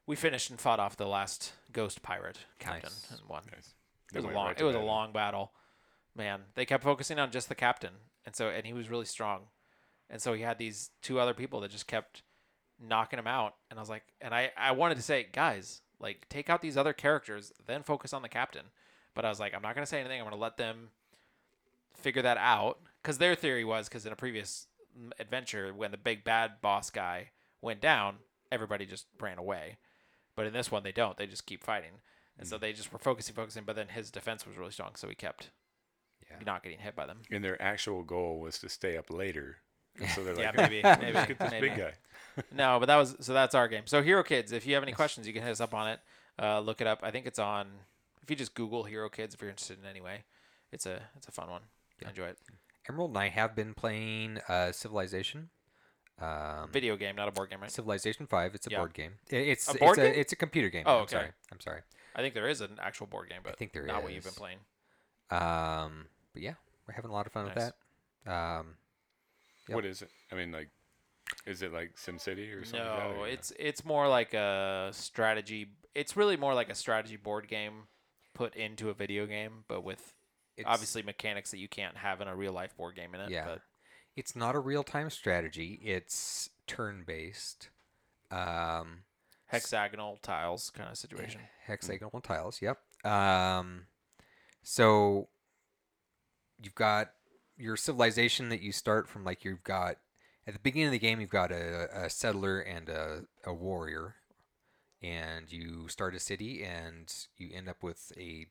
we 0.06 0.16
finished 0.16 0.50
and 0.52 0.60
fought 0.60 0.80
off 0.80 0.98
the 0.98 1.08
last 1.08 1.54
ghost 1.72 2.04
pirate 2.04 2.38
captain 2.60 2.92
Nice. 3.10 3.12
and 3.20 3.28
won. 3.30 3.44
Nice. 3.52 3.74
It 4.14 4.18
was 4.18 4.26
a 4.26 4.28
long. 4.30 4.48
right 4.48 4.60
it 4.60 4.64
was 4.64 4.76
a 4.76 4.80
long 4.80 5.12
battle, 5.14 5.52
man. 6.16 6.42
They 6.54 6.66
kept 6.66 6.84
focusing 6.84 7.18
on 7.18 7.32
just 7.32 7.50
the 7.50 7.56
captain, 7.56 7.94
and 8.26 8.36
so 8.36 8.50
and 8.50 8.66
he 8.66 8.74
was 8.74 8.90
really 8.90 9.06
strong, 9.06 9.44
and 10.10 10.22
so 10.22 10.34
he 10.34 10.42
had 10.42 10.58
these 10.58 10.92
two 11.02 11.20
other 11.20 11.34
people 11.34 11.62
that 11.62 11.72
just 11.72 11.88
kept 11.88 12.24
knocking 12.80 13.20
him 13.20 13.28
out. 13.28 13.56
And 13.70 13.80
I 13.80 13.82
was 13.82 13.90
like, 13.90 14.04
and 14.22 14.34
I 14.34 14.52
I 14.58 14.72
wanted 14.72 14.96
to 14.96 15.04
say, 15.04 15.28
guys, 15.32 15.82
like 16.00 16.28
take 16.30 16.50
out 16.50 16.62
these 16.62 16.78
other 16.78 16.94
characters, 16.94 17.52
then 17.66 17.84
focus 17.84 18.14
on 18.14 18.22
the 18.22 18.30
captain. 18.30 18.66
But 19.14 19.26
I 19.26 19.30
was 19.30 19.40
like, 19.40 19.54
I'm 19.54 19.62
not 19.62 19.76
gonna 19.76 19.86
say 19.86 20.00
anything. 20.00 20.20
I'm 20.20 20.26
gonna 20.26 20.42
let 20.42 20.58
them 20.58 20.90
figure 21.96 22.22
that 22.22 22.38
out 22.38 22.80
because 23.02 23.18
their 23.18 23.36
theory 23.36 23.64
was 23.64 23.88
because 23.88 24.06
in 24.06 24.12
a 24.12 24.18
previous 24.18 24.68
mm, 24.98 25.12
adventure 25.20 25.74
when 25.74 25.92
the 25.92 25.98
big 25.98 26.24
bad 26.24 26.62
boss 26.62 26.90
guy 26.90 27.30
went 27.62 27.82
down, 27.82 28.18
everybody 28.52 28.86
just 28.86 29.08
ran 29.20 29.38
away. 29.38 29.78
But 30.36 30.48
in 30.48 30.54
this 30.54 30.72
one, 30.72 30.84
they 30.84 30.92
don't. 30.92 31.18
They 31.18 31.28
just 31.28 31.46
keep 31.46 31.64
fighting. 31.64 32.02
And 32.38 32.48
so 32.48 32.58
they 32.58 32.74
just 32.74 32.92
were 32.92 33.00
focusing, 33.00 33.34
focusing. 33.34 33.64
But 33.66 33.78
then 33.78 33.88
his 33.88 34.12
defense 34.12 34.46
was 34.46 34.58
really 34.58 34.72
strong, 34.72 34.96
so 34.96 35.08
he 35.08 35.16
kept 35.16 35.52
Yeah. 36.30 36.38
not 36.46 36.64
getting 36.64 36.80
hit 36.80 36.96
by 36.96 37.06
them. 37.06 37.20
And 37.32 37.44
their 37.44 37.62
actual 37.62 38.04
goal 38.04 38.40
was 38.40 38.60
to 38.60 38.70
stay 38.70 38.98
up 38.98 39.10
later. 39.12 39.58
So 40.14 40.24
they're 40.24 40.36
Yeah, 40.40 40.52
like, 40.56 40.70
maybe, 40.70 40.82
"Let's 40.84 41.02
maybe, 41.02 41.14
get 41.14 41.40
this 41.40 41.52
maybe. 41.52 41.70
big 41.70 41.78
guy. 41.78 41.94
No, 42.52 42.80
but 42.82 42.88
that 42.88 42.98
was 42.98 43.16
so. 43.22 43.34
That's 43.34 43.56
our 43.56 43.70
game. 43.70 43.84
So 43.86 44.02
Hero 44.04 44.22
Kids. 44.22 44.52
If 44.52 44.68
you 44.68 44.74
have 44.74 44.84
any 44.84 44.92
questions, 44.92 45.26
you 45.26 45.32
can 45.32 45.42
hit 45.42 45.52
us 45.52 45.62
up 45.62 45.74
on 45.74 45.88
it. 45.88 46.00
Uh, 46.38 46.60
look 46.60 46.82
it 46.82 46.88
up. 46.88 47.00
I 47.02 47.10
think 47.12 47.26
it's 47.28 47.40
on. 47.40 47.68
If 48.24 48.30
you 48.30 48.36
just 48.36 48.54
Google 48.56 48.84
Hero 48.84 49.08
Kids, 49.08 49.34
if 49.34 49.40
you're 49.42 49.50
interested 49.50 49.78
in 49.82 49.90
any 49.90 50.02
way, 50.02 50.26
it's 50.74 50.86
a 50.86 51.02
it's 51.16 51.30
a 51.30 51.32
fun 51.32 51.50
one. 51.50 51.62
I 52.06 52.10
enjoy 52.10 52.26
it. 52.26 52.38
Emerald 52.90 53.12
and 53.12 53.18
I 53.20 53.30
have 53.30 53.56
been 53.56 53.74
playing 53.74 54.40
uh, 54.50 54.74
Civilization. 54.74 55.50
Um, 56.20 56.70
Video 56.74 56.98
game, 56.98 57.16
not 57.16 57.30
a 57.30 57.32
board 57.32 57.50
game, 57.50 57.62
right? 57.62 57.72
Civilization 57.72 58.28
Five. 58.28 58.54
It's 58.54 58.68
a 58.68 58.70
Yeah. 58.70 58.80
board 58.80 58.94
game. 58.94 59.14
It's 59.30 59.68
A 59.70 59.72
it's 59.72 59.80
board 59.80 59.98
a 59.98 60.02
game? 60.02 60.14
it's 60.18 60.34
a 60.34 60.36
computer 60.36 60.70
game. 60.70 60.84
Oh, 60.86 61.00
I'm 61.04 61.08
sorry. 61.08 61.30
I'm 61.54 61.60
sorry. 61.62 61.82
I 62.16 62.22
think 62.22 62.34
there 62.34 62.50
is 62.50 62.60
an 62.60 62.80
actual 62.82 63.08
board 63.08 63.30
game, 63.30 63.40
but 63.44 63.54
I 63.54 63.56
think 63.56 63.72
there 63.72 63.86
not 63.86 64.04
what 64.04 64.12
you've 64.12 64.24
been 64.26 64.34
playing. 64.34 64.58
Um, 65.32 66.08
but 66.34 66.42
yeah, 66.42 66.54
we're 66.88 66.94
having 66.94 67.12
a 67.12 67.14
lot 67.14 67.26
of 67.26 67.32
fun 67.34 67.46
Nice. 67.48 67.56
with 67.56 67.74
that. 68.26 68.32
Um, 68.32 68.76
Yep. 69.68 69.76
What 69.76 69.86
is 69.86 70.02
it? 70.04 70.10
I 70.32 70.36
mean, 70.36 70.52
like, 70.52 70.70
is 71.48 71.64
it 71.64 71.74
like 71.74 71.96
SimCity 71.96 72.54
or 72.56 72.64
something? 72.66 72.88
like 72.88 72.98
that, 73.00 73.10
No, 73.16 73.22
or 73.24 73.28
it's 73.28 73.52
it's 73.58 73.84
more 73.84 74.08
like 74.08 74.36
a 74.36 74.90
strategy. 74.92 75.72
It's 75.96 76.16
really 76.16 76.38
more 76.38 76.54
like 76.54 76.70
a 76.70 76.76
strategy 76.76 77.16
board 77.18 77.48
game 77.48 77.88
put 78.36 78.56
into 78.56 78.90
a 78.90 78.94
video 78.94 79.26
game, 79.26 79.64
but 79.68 79.84
with 79.84 80.14
it's, 80.56 80.68
obviously 80.68 81.02
mechanics 81.02 81.50
that 81.52 81.58
you 81.58 81.68
can't 81.68 81.98
have 81.98 82.22
in 82.22 82.28
a 82.28 82.36
real 82.36 82.54
life 82.54 82.78
board 82.78 82.96
game 82.96 83.16
in 83.16 83.22
it. 83.22 83.32
Yeah. 83.32 83.46
But 83.46 83.62
it's 84.16 84.36
not 84.36 84.54
a 84.54 84.60
real 84.60 84.84
time 84.84 85.10
strategy. 85.10 85.80
It's 85.84 86.52
turn 86.68 87.04
based. 87.08 87.70
Um, 88.30 89.00
hexagonal 89.48 90.20
tiles 90.22 90.70
kind 90.70 90.90
of 90.92 90.98
situation. 90.98 91.42
hexagonal 91.66 92.22
tiles. 92.22 92.62
Yep. 92.62 92.78
Um, 93.04 93.88
so 94.66 95.28
you've 96.60 96.76
got 96.76 97.12
your 97.56 97.78
civilization 97.78 98.50
that 98.50 98.62
you 98.62 98.72
start 98.72 99.08
from. 99.08 99.24
Like 99.24 99.46
you've 99.46 99.64
got 99.64 99.98
at 100.48 100.54
the 100.54 100.60
beginning 100.60 100.88
of 100.88 100.92
the 100.92 101.00
game, 101.00 101.22
you've 101.22 101.30
got 101.30 101.52
a, 101.52 101.88
a 101.94 102.10
settler 102.10 102.60
and 102.60 102.90
a, 102.90 103.26
a 103.46 103.54
warrior, 103.54 104.16
and 105.04 105.52
you 105.52 105.88
start 105.88 106.16
a 106.16 106.20
city, 106.20 106.64
and 106.64 107.14
you 107.38 107.52
end 107.54 107.70
up 107.70 107.84
with 107.84 108.12
a 108.18 108.48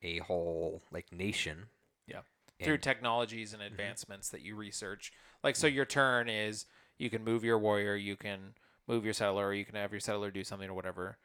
a 0.00 0.18
whole 0.18 0.82
like 0.92 1.12
nation. 1.12 1.66
Yeah. 2.06 2.20
Through 2.62 2.78
technologies 2.78 3.52
and 3.52 3.60
mm-hmm. 3.60 3.72
advancements 3.72 4.28
that 4.30 4.42
you 4.42 4.54
research. 4.54 5.12
Like 5.42 5.56
so 5.56 5.66
your 5.66 5.84
turn 5.84 6.28
is 6.28 6.66
you 6.98 7.10
can 7.10 7.24
move 7.24 7.42
your 7.42 7.58
warrior, 7.58 7.96
you 7.96 8.14
can 8.14 8.54
move 8.86 9.04
your 9.04 9.12
settler, 9.12 9.48
or 9.48 9.54
you 9.54 9.64
can 9.64 9.74
have 9.74 9.90
your 9.90 10.00
settler 10.00 10.30
do 10.30 10.44
something 10.44 10.70
or 10.70 10.74
whatever. 10.74 11.18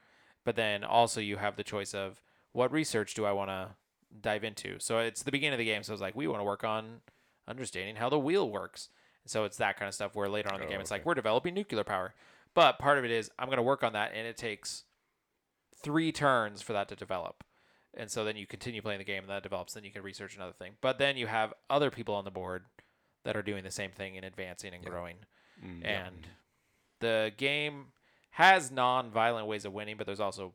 But 0.44 0.56
then 0.56 0.84
also 0.84 1.22
you 1.22 1.38
have 1.38 1.56
the 1.56 1.64
choice 1.64 1.94
of 1.94 2.20
what 2.52 2.72
research 2.72 3.14
do 3.14 3.26
I 3.26 3.32
want 3.32 3.50
to 3.50 3.76
dive 4.20 4.44
into. 4.44 4.80
So 4.80 5.00
it's 5.00 5.24
the 5.24 5.32
beginning 5.32 5.54
of 5.54 5.60
the 5.60 5.66
game, 5.66 5.84
so 5.84 5.94
it's 5.94 6.02
like 6.02 6.16
we 6.16 6.28
want 6.28 6.40
to 6.40 6.44
work 6.46 6.64
on 6.64 7.02
understanding 7.48 7.96
how 7.96 8.10
the 8.10 8.20
wheel 8.20 8.50
works. 8.50 8.90
So 9.26 9.44
it's 9.46 9.58
that 9.58 9.78
kind 9.78 9.88
of 9.88 9.94
stuff 9.94 10.16
where 10.16 10.28
later 10.30 10.50
on 10.50 10.56
in 10.56 10.62
the 10.62 10.68
Oh, 10.68 10.70
game 10.70 10.82
it's 10.82 10.92
like 10.92 11.06
we're 11.06 11.14
developing 11.14 11.54
nuclear 11.54 11.84
power. 11.84 12.14
But 12.54 12.80
part 12.80 12.98
of 12.98 13.06
it 13.06 13.12
is 13.12 13.30
I'm 13.40 13.48
going 13.48 13.58
to 13.58 13.64
work 13.64 13.84
on 13.84 13.94
that 13.94 14.12
and 14.16 14.28
it 14.28 14.36
takes 14.36 14.84
3 15.84 16.12
turns 16.12 16.62
for 16.62 16.74
that 16.74 16.88
to 16.90 16.96
develop. 16.96 17.44
And 17.94 18.10
so 18.10 18.24
then 18.24 18.36
you 18.36 18.48
continue 18.48 18.82
playing 18.82 19.00
the 19.00 19.06
game 19.06 19.24
and 19.24 19.30
that 19.30 19.44
develops 19.44 19.74
then 19.74 19.84
you 19.84 19.92
can 19.92 20.02
research 20.02 20.36
another 20.36 20.54
thing. 20.54 20.74
But 20.82 20.98
then 20.98 21.18
you 21.18 21.28
have 21.28 21.54
other 21.70 21.92
people 21.92 22.16
on 22.16 22.26
the 22.26 22.32
board 22.32 22.66
that 23.24 23.36
are 23.36 23.42
doing 23.42 23.64
the 23.64 23.72
same 23.72 23.92
thing 23.92 24.16
and 24.18 24.26
advancing 24.26 24.74
and 24.74 24.84
Yeah. 24.84 24.90
growing. 24.90 25.18
Mm, 25.64 25.86
And 25.86 26.28
the 27.00 27.32
game 27.38 27.88
has 28.32 28.72
non-violent 28.72 29.46
ways 29.48 29.66
of 29.66 29.74
winning, 29.74 29.98
but 29.98 30.06
there's 30.06 30.20
also 30.20 30.54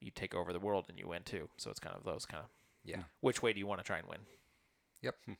you 0.00 0.10
take 0.10 0.34
over 0.34 0.52
the 0.52 0.58
world 0.60 0.86
and 0.88 0.98
you 0.98 1.06
win 1.08 1.22
too. 1.22 1.48
So 1.58 1.70
it's 1.70 1.80
kind 1.80 1.94
of 1.94 2.04
those 2.04 2.24
kind 2.26 2.42
of 2.42 2.48
Yeah. 2.84 2.96
Hmm. 2.96 3.02
which 3.20 3.42
way 3.42 3.52
do 3.52 3.58
you 3.58 3.66
want 3.66 3.80
to 3.80 3.84
try 3.84 3.98
and 3.98 4.08
win? 4.08 4.20
Yep. 5.02 5.16
Hmm. 5.26 5.32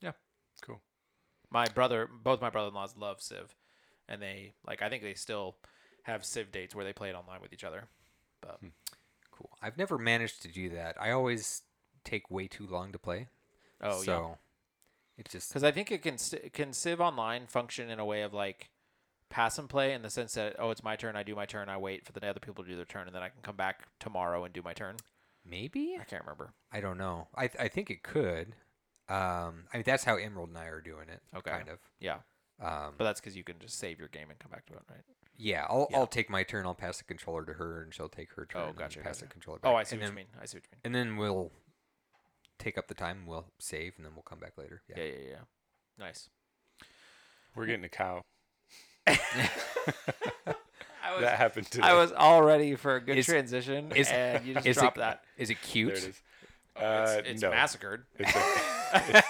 Yeah. 0.00 0.12
Cool. 0.62 0.80
My 1.50 1.66
brother, 1.66 2.08
both 2.22 2.40
my 2.40 2.50
brother-in-laws 2.50 2.96
love 2.96 3.20
Civ, 3.20 3.54
and 4.08 4.20
they 4.20 4.54
like 4.66 4.82
I 4.82 4.88
think 4.88 5.02
they 5.02 5.14
still 5.14 5.56
have 6.04 6.24
Civ 6.24 6.50
dates 6.52 6.74
where 6.74 6.84
they 6.84 6.92
play 6.92 7.10
it 7.10 7.14
online 7.14 7.40
with 7.40 7.52
each 7.52 7.64
other. 7.64 7.88
But 8.40 8.58
hmm. 8.60 8.68
Cool. 9.30 9.50
I've 9.62 9.78
never 9.78 9.96
managed 9.96 10.42
to 10.42 10.48
do 10.48 10.68
that. 10.70 10.96
I 11.00 11.12
always 11.12 11.62
take 12.04 12.30
way 12.30 12.46
too 12.46 12.66
long 12.66 12.92
to 12.92 12.98
play. 12.98 13.28
oh 13.82 13.98
yeah, 13.98 14.04
so 14.04 14.38
it 15.16 15.28
just 15.28 15.48
because 15.48 15.64
I 15.64 15.70
think 15.70 15.90
it 15.90 16.02
can 16.02 16.16
can 16.52 16.72
Civ 16.72 17.00
online 17.00 17.46
function 17.46 17.90
in 17.90 17.98
a 17.98 18.04
way 18.04 18.22
of 18.22 18.34
like 18.34 18.70
pass 19.30 19.58
and 19.58 19.68
play 19.68 19.92
in 19.92 20.02
the 20.02 20.10
sense 20.10 20.34
that 20.34 20.56
oh 20.58 20.70
it's 20.70 20.82
my 20.82 20.96
turn, 20.96 21.16
I 21.16 21.22
do 21.22 21.34
my 21.34 21.46
turn, 21.46 21.68
I 21.68 21.76
wait 21.78 22.04
for 22.04 22.12
the 22.12 22.26
other 22.26 22.40
people 22.40 22.64
to 22.64 22.70
do 22.70 22.76
their 22.76 22.84
turn, 22.84 23.06
and 23.06 23.14
then 23.14 23.22
I 23.22 23.28
can 23.28 23.42
come 23.42 23.56
back 23.56 23.86
tomorrow 23.98 24.44
and 24.44 24.52
do 24.52 24.62
my 24.62 24.72
turn. 24.74 24.96
Maybe 25.44 25.96
I 26.00 26.04
can't 26.04 26.22
remember. 26.24 26.52
I 26.72 26.80
don't 26.80 26.98
know. 26.98 27.28
I 27.34 27.46
th- 27.48 27.62
I 27.62 27.68
think 27.68 27.90
it 27.90 28.02
could. 28.02 28.54
Um, 29.08 29.64
I 29.72 29.76
mean 29.78 29.82
that's 29.84 30.04
how 30.04 30.16
Emerald 30.16 30.50
and 30.50 30.58
I 30.58 30.66
are 30.66 30.80
doing 30.80 31.08
it. 31.08 31.20
Okay. 31.36 31.50
Kind 31.50 31.68
of. 31.68 31.78
Yeah, 31.98 32.18
Um, 32.60 32.94
but 32.98 33.04
that's 33.04 33.20
because 33.20 33.36
you 33.36 33.42
can 33.44 33.58
just 33.58 33.78
save 33.78 33.98
your 33.98 34.08
game 34.08 34.30
and 34.30 34.38
come 34.38 34.50
back 34.52 34.66
to 34.66 34.74
it, 34.74 34.82
right? 34.90 35.00
yeah, 35.36 35.66
I'll 35.68 35.88
yeah. 35.90 35.96
I'll 35.98 36.06
take 36.06 36.28
my 36.30 36.42
turn. 36.42 36.66
I'll 36.66 36.74
pass 36.74 36.98
the 36.98 37.04
controller 37.04 37.44
to 37.46 37.54
her, 37.54 37.82
and 37.82 37.92
she'll 37.94 38.08
take 38.08 38.32
her 38.34 38.46
turn. 38.46 38.62
Oh, 38.62 38.68
and 38.68 38.76
gotcha, 38.76 39.00
Pass 39.00 39.16
gotcha. 39.16 39.24
the 39.26 39.32
controller. 39.32 39.58
Back. 39.58 39.72
Oh, 39.72 39.74
I 39.74 39.82
see 39.84 39.94
and 39.96 40.02
what 40.02 40.06
then, 40.06 40.12
you 40.12 40.16
mean. 40.16 40.26
I 40.40 40.44
see 40.46 40.58
what 40.58 40.64
you 40.64 40.68
mean. 40.72 40.80
And 40.84 40.94
then 40.94 41.16
we'll 41.16 41.50
take 42.58 42.76
up 42.78 42.88
the 42.88 42.94
time. 42.94 43.24
We'll 43.26 43.46
save, 43.58 43.94
and 43.96 44.04
then 44.04 44.12
we'll 44.14 44.22
come 44.22 44.38
back 44.38 44.58
later. 44.58 44.82
Yeah, 44.88 45.02
yeah, 45.02 45.12
yeah. 45.30 45.36
Nice. 45.98 46.28
We're 47.56 47.66
getting 47.66 47.84
a 47.84 47.88
cow. 47.88 48.22
I 51.04 51.12
was 51.14 51.22
That 51.22 51.36
happened 51.38 51.66
today. 51.70 51.86
I 51.86 51.94
was 51.94 52.12
all 52.12 52.42
ready 52.42 52.74
for 52.76 52.96
a 52.96 53.00
good 53.00 53.18
Is- 53.18 53.26
transition, 53.26 53.92
is- 53.92 54.08
and 54.08 54.44
you 54.44 54.54
just 54.54 54.66
is 54.66 54.76
it- 54.76 54.80
dropped 54.80 54.98
that. 54.98 55.22
Is 55.36 55.50
it 55.50 55.54
there 55.62 55.70
cute? 55.70 55.92
it 55.92 56.04
is. 56.08 56.22
Oh, 56.76 56.80
Uh, 56.86 57.14
it's 57.18 57.28
it's 57.28 57.42
no. 57.42 57.50
massacred. 57.50 58.04
It's, 58.18 58.34
a, 58.34 59.22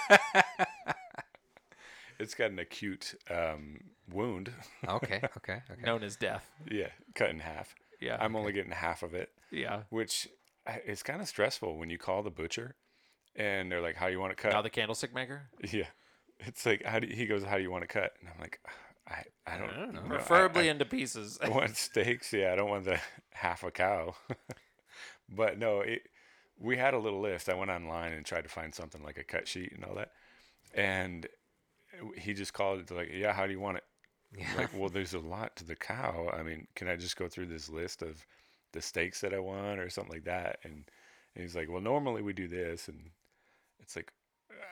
it's 2.19 2.33
got 2.35 2.51
an 2.51 2.59
acute 2.59 3.15
um, 3.29 3.79
wound. 4.11 4.51
okay, 4.87 5.15
okay, 5.37 5.61
okay. 5.71 5.81
known 5.83 6.03
as 6.03 6.15
death. 6.15 6.49
Yeah, 6.69 6.89
cut 7.15 7.29
in 7.29 7.39
half. 7.39 7.75
Yeah. 7.99 8.17
I'm 8.19 8.35
only 8.35 8.51
getting 8.53 8.71
half 8.71 9.03
of 9.03 9.13
it, 9.13 9.29
yeah. 9.51 9.81
which 9.89 10.27
uh, 10.67 10.73
is 10.85 11.03
kind 11.03 11.21
of 11.21 11.27
stressful 11.27 11.77
when 11.77 11.89
you 11.89 11.97
call 11.97 12.23
the 12.23 12.29
butcher, 12.31 12.75
and 13.35 13.71
they're 13.71 13.81
like, 13.81 13.95
"How 13.95 14.07
do 14.07 14.11
you 14.13 14.19
want 14.19 14.31
it 14.33 14.37
cut?" 14.37 14.51
Now 14.53 14.61
the 14.61 14.69
candlestick 14.69 15.13
maker. 15.13 15.43
yeah, 15.71 15.85
it's 16.39 16.65
like, 16.65 16.83
"How 16.85 16.99
do?" 16.99 17.07
He 17.07 17.25
goes, 17.25 17.43
"How 17.43 17.57
do 17.57 17.63
you 17.63 17.71
want 17.71 17.83
it 17.83 17.89
cut?" 17.89 18.13
And 18.19 18.29
I'm 18.29 18.39
like, 18.39 18.59
"I, 19.07 19.23
I 19.47 19.57
don't, 19.57 19.93
know. 19.93 20.01
know. 20.01 20.05
I- 20.05 20.07
Preferably 20.09 20.67
I, 20.67 20.71
into 20.71 20.85
pieces. 20.85 21.39
I 21.41 21.49
want 21.49 21.75
steaks. 21.77 22.31
Yeah, 22.33 22.53
I 22.53 22.55
don't 22.55 22.69
want 22.69 22.85
the 22.85 22.99
half 23.31 23.63
a 23.63 23.71
cow. 23.71 24.15
but 25.29 25.57
no, 25.57 25.81
it, 25.81 26.03
we 26.59 26.77
had 26.77 26.93
a 26.93 26.99
little 26.99 27.21
list. 27.21 27.49
I 27.49 27.55
went 27.55 27.71
online 27.71 28.13
and 28.13 28.25
tried 28.25 28.43
to 28.43 28.49
find 28.49 28.73
something 28.73 29.03
like 29.03 29.17
a 29.17 29.23
cut 29.23 29.47
sheet 29.47 29.73
and 29.73 29.83
all 29.83 29.95
that. 29.95 30.11
And 30.73 31.27
he 32.17 32.33
just 32.33 32.53
called 32.53 32.79
it 32.79 32.91
like, 32.91 33.09
yeah, 33.13 33.33
how 33.33 33.45
do 33.45 33.51
you 33.51 33.59
want 33.59 33.77
it? 33.77 33.83
Yeah. 34.37 34.47
Like, 34.57 34.69
well, 34.73 34.89
there's 34.89 35.13
a 35.13 35.19
lot 35.19 35.55
to 35.57 35.65
the 35.65 35.75
cow. 35.75 36.29
I 36.31 36.43
mean, 36.43 36.67
can 36.75 36.87
I 36.87 36.95
just 36.95 37.17
go 37.17 37.27
through 37.27 37.47
this 37.47 37.69
list 37.69 38.01
of 38.01 38.25
the 38.71 38.81
steaks 38.81 39.21
that 39.21 39.33
I 39.33 39.39
want 39.39 39.79
or 39.79 39.89
something 39.89 40.13
like 40.13 40.23
that? 40.25 40.59
And, 40.63 40.85
and 41.35 41.43
he's 41.43 41.55
like, 41.55 41.69
well, 41.69 41.81
normally 41.81 42.21
we 42.21 42.31
do 42.31 42.47
this, 42.47 42.87
and 42.87 43.09
it's 43.79 43.95
like, 43.95 44.11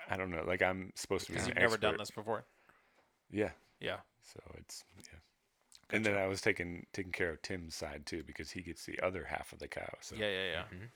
I 0.09 0.17
don't 0.17 0.31
know. 0.31 0.43
Like 0.45 0.61
I'm 0.61 0.91
supposed 0.95 1.25
to 1.25 1.31
be 1.31 1.35
Because 1.35 1.47
you've 1.49 1.57
never 1.57 1.77
done 1.77 1.97
this 1.97 2.11
before. 2.11 2.45
Yeah. 3.31 3.51
Yeah. 3.79 3.97
So 4.21 4.39
it's 4.57 4.83
yeah. 4.97 5.19
and 5.95 6.05
then 6.05 6.17
I 6.17 6.27
was 6.27 6.41
taking 6.41 6.85
taking 6.93 7.11
care 7.11 7.31
of 7.31 7.41
Tim's 7.41 7.75
side 7.75 8.05
too 8.05 8.23
because 8.23 8.51
he 8.51 8.61
gets 8.61 8.85
the 8.85 8.99
other 9.01 9.25
half 9.29 9.51
of 9.53 9.59
the 9.59 9.67
cow. 9.67 9.89
So 10.01 10.15
Yeah, 10.15 10.29
yeah, 10.29 10.51
yeah. 10.51 10.63
Mhm. 10.71 10.89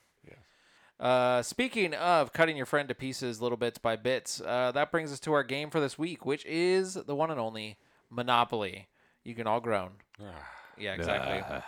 Uh, 0.99 1.41
speaking 1.41 1.93
of 1.95 2.31
cutting 2.33 2.55
your 2.55 2.67
friend 2.67 2.87
to 2.87 2.95
pieces 2.95 3.41
little 3.41 3.57
bits 3.57 3.79
by 3.79 3.95
bits, 3.95 4.39
uh, 4.39 4.71
that 4.71 4.91
brings 4.91 5.11
us 5.11 5.19
to 5.19 5.33
our 5.33 5.43
game 5.43 5.69
for 5.69 5.81
this 5.81 5.97
week, 5.97 6.25
which 6.25 6.45
is 6.45 6.93
the 6.93 7.15
one 7.15 7.31
and 7.31 7.39
only 7.39 7.77
Monopoly. 8.09 8.87
You 9.23 9.33
can 9.35 9.47
all 9.47 9.59
groan. 9.59 9.93
Ah, 10.21 10.49
Yeah, 10.77 10.93
exactly. 10.93 11.61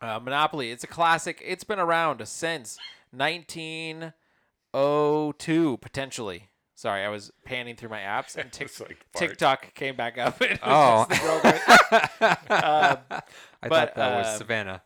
Uh, 0.00 0.20
Monopoly. 0.20 0.70
It's 0.70 0.84
a 0.84 0.86
classic. 0.86 1.42
It's 1.44 1.64
been 1.64 1.80
around 1.80 2.24
since 2.28 2.78
1902, 3.12 5.76
potentially. 5.78 6.48
Sorry, 6.80 7.04
I 7.04 7.10
was 7.10 7.30
panning 7.44 7.76
through 7.76 7.90
my 7.90 8.00
apps 8.00 8.36
and 8.36 8.50
Tik 8.52 8.68
it's 8.68 8.80
like. 8.80 9.04
TikTok 9.14 9.74
came 9.74 9.96
back 9.96 10.16
up. 10.16 10.40
It 10.42 10.52
was 10.52 10.58
Oh. 10.62 11.06
just 11.10 11.20
the 11.20 11.26
girl 11.26 11.40
going- 11.42 12.62
Um, 12.64 12.98
I 13.62 13.68
But, 13.68 13.70
thought 13.70 13.94
that 13.96 14.16
was 14.16 14.26
um, 14.28 14.38
Savannah. 14.38 14.82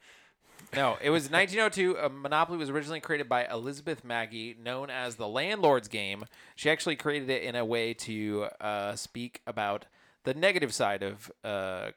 no, 0.74 0.96
it 1.00 1.10
was 1.10 1.24
1902. 1.30 1.96
Uh, 1.96 2.08
Monopoly 2.08 2.58
was 2.58 2.68
originally 2.68 2.98
created 2.98 3.28
by 3.28 3.46
Elizabeth 3.46 4.02
Magie, 4.02 4.56
known 4.60 4.90
as 4.90 5.14
the 5.14 5.28
Landlord's 5.28 5.86
Game. 5.86 6.24
She 6.56 6.68
actually 6.68 6.96
created 6.96 7.30
it 7.30 7.44
in 7.44 7.54
a 7.54 7.64
way 7.64 7.94
to 7.94 8.48
uh, 8.60 8.96
speak 8.96 9.40
about 9.46 9.86
the 10.24 10.34
negative 10.34 10.74
side 10.74 11.04
of, 11.04 11.30
uh, 11.44 11.90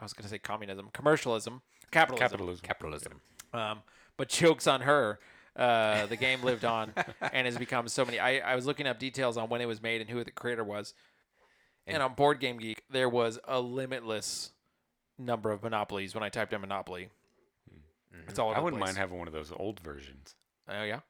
I 0.00 0.02
was 0.04 0.12
going 0.12 0.24
to 0.24 0.28
say 0.28 0.38
communism, 0.38 0.90
commercialism, 0.92 1.62
capitalism. 1.90 2.28
capitalism. 2.28 2.62
Capitalism. 2.66 3.20
Um, 3.54 3.82
but 4.18 4.28
jokes 4.28 4.66
on 4.66 4.82
her. 4.82 5.18
Uh, 5.56 6.06
the 6.06 6.16
game 6.16 6.42
lived 6.42 6.64
on 6.64 6.92
and 7.32 7.46
has 7.46 7.56
become 7.56 7.86
so 7.88 8.04
many. 8.04 8.18
I, 8.18 8.38
I 8.38 8.56
was 8.56 8.66
looking 8.66 8.86
up 8.86 8.98
details 8.98 9.36
on 9.36 9.48
when 9.48 9.60
it 9.60 9.66
was 9.66 9.80
made 9.80 10.00
and 10.00 10.10
who 10.10 10.22
the 10.24 10.30
creator 10.32 10.64
was. 10.64 10.94
And, 11.86 12.02
on 12.02 12.14
Board 12.14 12.40
Game 12.40 12.58
Geek, 12.58 12.82
there 12.90 13.08
was 13.08 13.38
a 13.46 13.60
limitless 13.60 14.52
number 15.18 15.52
of 15.52 15.62
monopolies 15.62 16.14
when 16.14 16.24
I 16.24 16.28
typed 16.28 16.52
in 16.52 16.60
Monopoly. 16.60 17.08
It's 18.28 18.38
all 18.38 18.54
I 18.54 18.58
wouldn't 18.60 18.80
place. 18.80 18.88
mind 18.88 18.98
having 18.98 19.18
one 19.18 19.28
of 19.28 19.34
those 19.34 19.52
old 19.54 19.80
versions. 19.80 20.34
Oh 20.68 20.82
yeah. 20.82 21.00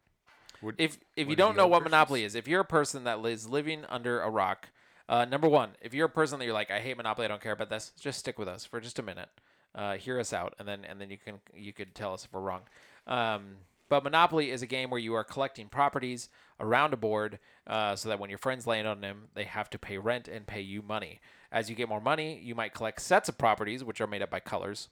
Would- 0.62 0.76
If 0.78 0.98
if 1.16 1.28
you 1.28 1.36
don't 1.36 1.56
know 1.56 1.66
what 1.66 1.80
versions- 1.80 1.92
Monopoly 1.92 2.24
is, 2.24 2.34
if 2.34 2.48
you're 2.48 2.60
a 2.60 2.64
person 2.64 3.04
that 3.04 3.24
is 3.24 3.48
living 3.48 3.84
under 3.88 4.20
a 4.20 4.30
rock, 4.30 4.68
uh, 5.08 5.24
number 5.26 5.48
one, 5.48 5.70
if 5.80 5.94
you're 5.94 6.06
a 6.06 6.10
person 6.10 6.38
that 6.38 6.44
you're 6.44 6.54
like, 6.54 6.70
I 6.70 6.80
hate 6.80 6.96
Monopoly, 6.96 7.26
I 7.26 7.28
don't 7.28 7.40
care 7.42 7.52
about 7.52 7.70
this, 7.70 7.92
just 8.00 8.18
stick 8.18 8.38
with 8.38 8.48
us 8.48 8.64
for 8.64 8.80
just 8.80 8.98
a 8.98 9.02
minute. 9.02 9.28
Uh, 9.74 9.94
hear 9.96 10.18
us 10.18 10.32
out, 10.32 10.54
and 10.58 10.66
then 10.66 10.84
and 10.84 11.00
then 11.00 11.10
you 11.10 11.18
can 11.18 11.40
you 11.54 11.72
could 11.72 11.94
tell 11.94 12.14
us 12.14 12.24
if 12.24 12.32
we're 12.32 12.40
wrong. 12.40 12.62
Um, 13.06 13.56
but 13.94 14.02
Monopoly 14.02 14.50
is 14.50 14.60
a 14.60 14.66
game 14.66 14.90
where 14.90 14.98
you 14.98 15.14
are 15.14 15.22
collecting 15.22 15.68
properties 15.68 16.28
around 16.58 16.92
a 16.92 16.96
board, 16.96 17.38
uh, 17.68 17.94
so 17.94 18.08
that 18.08 18.18
when 18.18 18.28
your 18.28 18.40
friends 18.40 18.66
land 18.66 18.88
on 18.88 19.00
them, 19.00 19.28
they 19.34 19.44
have 19.44 19.70
to 19.70 19.78
pay 19.78 19.98
rent 19.98 20.26
and 20.26 20.48
pay 20.48 20.60
you 20.60 20.82
money. 20.82 21.20
As 21.52 21.70
you 21.70 21.76
get 21.76 21.88
more 21.88 22.00
money, 22.00 22.40
you 22.42 22.56
might 22.56 22.74
collect 22.74 23.00
sets 23.00 23.28
of 23.28 23.38
properties, 23.38 23.84
which 23.84 24.00
are 24.00 24.08
made 24.08 24.22
up 24.22 24.30
by 24.30 24.40
colors 24.40 24.88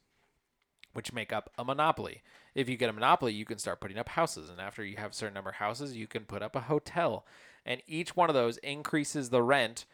which 0.93 1.13
make 1.13 1.33
up 1.33 1.51
a 1.59 1.65
monopoly. 1.65 2.23
If 2.55 2.69
you 2.69 2.77
get 2.77 2.91
a 2.91 2.93
monopoly, 2.93 3.33
you 3.33 3.45
can 3.45 3.59
start 3.59 3.81
putting 3.81 3.99
up 3.99 4.11
houses, 4.11 4.51
and 4.51 4.61
after 4.61 4.85
you 4.85 4.97
have 4.97 5.13
a 5.13 5.15
certain 5.15 5.35
number 5.35 5.51
of 5.51 5.57
houses, 5.57 5.97
you 5.97 6.07
can 6.07 6.25
put 6.25 6.43
up 6.43 6.55
a 6.55 6.61
hotel, 6.61 7.25
and 7.65 7.83
each 7.87 8.17
one 8.17 8.29
of 8.29 8.35
those 8.35 8.59
increases 8.59 9.31
the 9.31 9.43
rent 9.43 9.87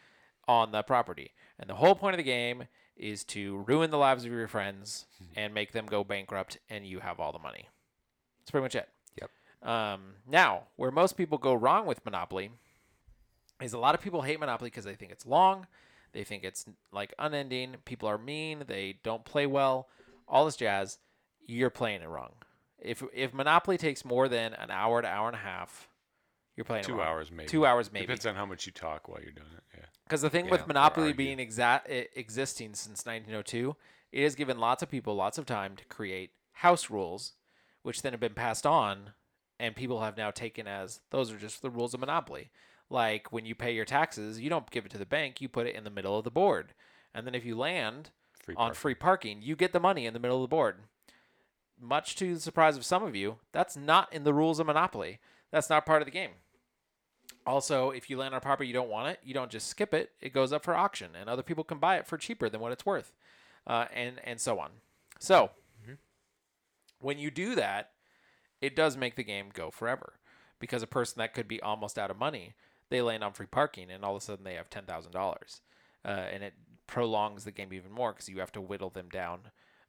on 0.47 0.73
the 0.73 0.83
property. 0.83 1.33
And 1.59 1.69
the 1.69 1.75
whole 1.75 1.95
point 1.95 2.15
of 2.15 2.19
the 2.19 2.25
game 2.25 2.65
is 2.97 3.23
to 3.25 3.59
ruin 3.59 3.91
the 3.91 3.99
lives 3.99 4.25
of 4.25 4.33
your 4.33 4.49
friends 4.49 5.07
and 5.37 5.55
make 5.55 5.73
them 5.73 5.87
go 5.87 6.03
bankrupt, 6.03 6.59
and 6.69 6.85
you 6.85 7.01
have 7.01 7.21
all 7.21 7.33
the 7.33 7.39
money. 7.39 7.69
That's 8.41 8.51
pretty 8.51 8.65
much 8.65 8.75
it. 8.75 8.89
Um, 9.63 10.15
now, 10.27 10.65
where 10.77 10.91
most 10.91 11.17
people 11.17 11.39
go 11.39 11.55
wrong 11.55 11.87
with 11.87 12.05
Monopoly 12.05 12.51
is 13.61 13.73
a 13.73 13.79
lot 13.79 13.95
of 13.95 14.01
people 14.01 14.23
hate 14.23 14.39
Monopoly 14.39 14.71
because 14.71 14.85
they 14.85 14.95
think 14.95 15.11
it's 15.11 15.27
long, 15.27 15.67
they 16.13 16.25
think 16.25 16.45
it's 16.45 16.65
like 16.93 17.13
unending. 17.19 17.77
People 17.85 18.09
are 18.09 18.19
mean, 18.19 18.65
they 18.67 18.99
don't 19.03 19.25
play 19.25 19.47
well, 19.47 19.89
all 20.29 20.45
this 20.45 20.57
jazz. 20.57 20.99
You're 21.47 21.71
playing 21.71 22.03
it 22.03 22.09
wrong. 22.09 22.33
If 22.79 23.03
if 23.13 23.35
Monopoly 23.35 23.77
takes 23.79 24.05
more 24.05 24.29
than 24.29 24.55
an 24.55 24.71
hour 24.71 25.03
to 25.03 25.09
hour 25.09 25.27
and 25.27 25.35
a 25.37 25.41
half, 25.41 25.89
you're 26.57 26.65
playing 26.65 26.85
it 26.85 26.87
Two 26.87 26.99
wrong. 26.99 27.09
hours 27.09 27.33
maybe. 27.33 27.49
Two 27.49 27.67
hours 27.67 27.93
maybe. 27.93 28.07
Depends 28.07 28.27
on 28.27 28.37
how 28.37 28.47
much 28.47 28.67
you 28.67 28.73
talk 28.73 29.09
while 29.09 29.21
you're 29.21 29.33
doing 29.33 29.49
it. 29.57 29.65
Yeah. 29.77 29.85
Because 30.05 30.23
the 30.23 30.31
thing 30.31 30.45
Yeah, 30.47 30.53
with 30.53 30.67
Monopoly 30.69 31.13
being 31.13 31.41
exact 31.41 31.89
existing 31.91 32.75
since 32.75 33.05
1902, 33.05 33.75
it 34.13 34.23
has 34.23 34.35
given 34.35 34.59
lots 34.59 34.83
of 34.83 34.91
people 34.91 35.15
lots 35.15 35.39
of 35.39 35.47
time 35.47 35.75
to 35.77 35.85
create 35.87 36.31
house 36.53 36.89
rules, 36.89 37.33
which 37.83 38.03
then 38.03 38.13
have 38.13 38.21
been 38.21 38.35
passed 38.35 38.67
on, 38.67 39.11
and 39.59 39.75
people 39.77 40.01
have 40.01 40.17
now 40.17 40.31
taken 40.31 40.67
as 40.67 41.01
those 41.11 41.33
are 41.33 41.39
just 41.39 41.63
the 41.63 41.71
rules 41.71 41.95
of 41.95 42.01
Monopoly. 42.01 42.51
Like 42.91 43.33
when 43.33 43.45
you 43.45 43.55
pay 43.55 43.73
your 43.73 43.85
taxes, 43.85 44.41
you 44.41 44.49
don't 44.49 44.71
give 44.71 44.87
it 44.87 44.91
to 44.93 44.99
the 44.99 45.07
bank; 45.07 45.41
you 45.41 45.49
put 45.49 45.67
it 45.67 45.75
in 45.75 45.85
the 45.85 45.91
middle 45.91 46.17
of 46.17 46.25
the 46.25 46.31
board, 46.31 46.75
and 47.15 47.27
then 47.27 47.35
if 47.35 47.45
you 47.45 47.57
land 47.57 48.11
Free 48.45 48.55
on 48.57 48.75
free 48.75 48.95
parking, 48.95 49.43
you 49.43 49.57
get 49.57 49.73
the 49.73 49.81
money 49.81 50.07
in 50.07 50.15
the 50.15 50.21
middle 50.21 50.39
of 50.39 50.43
the 50.43 50.55
board. 50.55 50.77
Much 51.81 52.17
to 52.17 52.35
the 52.35 52.41
surprise 52.41 52.77
of 52.77 52.85
some 52.85 53.05
of 53.05 53.15
you, 53.15 53.37
that's 53.53 53.77
not 53.77 54.13
in 54.13 54.25
the 54.25 54.35
rules 54.35 54.59
of 54.59 54.67
Monopoly. 54.67 55.21
That's 55.51 55.71
not 55.71 55.87
part 55.87 56.03
of 56.03 56.07
the 56.07 56.13
game. 56.13 56.33
Also, 57.47 57.91
if 57.91 58.11
you 58.11 58.19
land 58.19 58.35
on 58.35 58.39
a 58.39 58.43
property 58.43 58.67
you 58.67 58.75
don't 58.75 58.91
want 58.91 59.09
it, 59.09 59.21
you 59.23 59.33
don't 59.33 59.51
just 59.51 59.69
skip 59.69 59.95
it. 59.95 60.11
It 60.21 60.33
goes 60.35 60.53
up 60.53 60.65
for 60.65 60.75
auction, 60.75 61.11
and 61.19 61.31
other 61.31 61.43
people 61.43 61.65
can 61.65 61.79
buy 61.79 61.97
it 61.97 62.07
for 62.07 62.19
cheaper 62.19 62.49
than 62.49 62.61
what 62.61 62.73
it's 62.73 62.85
worth, 62.85 63.13
uh, 63.67 63.87
and 63.95 64.21
and 64.25 64.41
so 64.41 64.59
on. 64.59 64.71
So, 65.19 65.51
when 67.01 67.19
you 67.19 67.31
do 67.31 67.55
that, 67.55 67.93
it 68.61 68.77
does 68.77 68.97
make 68.97 69.17
the 69.17 69.25
game 69.25 69.51
go 69.53 69.71
forever, 69.71 70.15
because 70.59 70.83
a 70.83 70.87
person 70.87 71.19
that 71.19 71.35
could 71.35 71.49
be 71.49 71.61
almost 71.63 71.99
out 71.99 72.11
of 72.11 72.19
money, 72.19 72.55
they 72.91 73.03
land 73.03 73.23
on 73.23 73.33
free 73.33 73.47
parking, 73.47 73.91
and 73.91 74.05
all 74.05 74.17
of 74.17 74.23
a 74.23 74.25
sudden 74.25 74.45
they 74.45 74.55
have 74.55 74.71
ten 74.71 74.85
thousand 74.85 75.13
dollars, 75.13 75.61
uh, 76.05 76.27
and 76.33 76.43
it 76.43 76.55
prolongs 76.87 77.45
the 77.45 77.53
game 77.53 77.73
even 77.73 77.93
more 77.93 78.13
because 78.13 78.29
you 78.29 78.41
have 78.41 78.53
to 78.53 78.61
whittle 78.61 78.91
them 78.91 79.09
down 79.11 79.41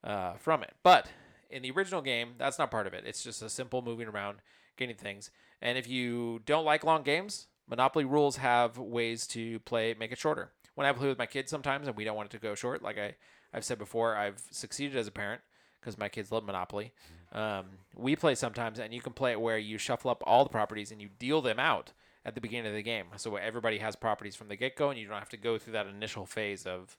uh, 0.03 0.34
from 0.34 0.63
it. 0.63 0.73
But 0.84 1.08
in 1.49 1.62
the 1.62 1.71
original 1.71 2.01
game, 2.01 2.34
that's 2.38 2.60
not 2.60 2.71
part 2.71 2.88
of 2.88 2.93
it. 2.93 3.05
It's 3.08 3.23
just 3.23 3.41
a 3.41 3.49
simple 3.49 3.82
moving 3.82 4.08
around, 4.08 4.39
getting 4.77 4.97
things. 4.97 5.32
And 5.62 5.77
if 5.77 5.88
you 5.88 6.41
don't 6.45 6.65
like 6.65 6.84
long 6.84 7.03
games, 7.03 7.47
Monopoly 7.69 8.05
rules 8.05 8.38
have 8.38 8.77
ways 8.77 9.27
to 9.27 9.60
play 9.60 9.95
make 9.97 10.12
it 10.12 10.17
shorter. 10.17 10.51
When 10.75 10.88
I 10.88 10.93
play 10.93 11.08
with 11.08 11.17
my 11.17 11.25
kids 11.25 11.49
sometimes 11.49 11.88
and 11.88 11.95
we 11.95 12.03
don't 12.03 12.15
want 12.15 12.34
it 12.34 12.38
to 12.38 12.41
go 12.41 12.55
short, 12.55 12.82
like 12.82 12.97
I, 12.97 13.15
I've 13.53 13.65
said 13.65 13.77
before, 13.77 14.15
I've 14.15 14.41
succeeded 14.51 14.97
as 14.97 15.08
a 15.08 15.12
parent 15.12 15.41
because 15.79 15.97
my 15.97 16.09
kids 16.09 16.31
love 16.31 16.43
Monopoly. 16.43 16.91
Um, 17.31 17.65
we 17.95 18.15
play 18.15 18.35
sometimes, 18.35 18.79
and 18.79 18.93
you 18.93 19.01
can 19.01 19.13
play 19.13 19.31
it 19.31 19.41
where 19.41 19.57
you 19.57 19.77
shuffle 19.77 20.09
up 20.11 20.23
all 20.25 20.43
the 20.43 20.49
properties 20.49 20.91
and 20.91 21.01
you 21.01 21.09
deal 21.19 21.41
them 21.41 21.59
out 21.59 21.91
at 22.25 22.35
the 22.35 22.41
beginning 22.41 22.67
of 22.67 22.73
the 22.75 22.81
game. 22.83 23.05
So 23.17 23.35
everybody 23.35 23.77
has 23.79 23.95
properties 23.95 24.35
from 24.35 24.47
the 24.49 24.55
get 24.55 24.75
go, 24.75 24.89
and 24.89 24.99
you 24.99 25.07
don't 25.07 25.17
have 25.19 25.29
to 25.29 25.37
go 25.37 25.57
through 25.57 25.73
that 25.73 25.87
initial 25.87 26.25
phase 26.25 26.65
of 26.65 26.97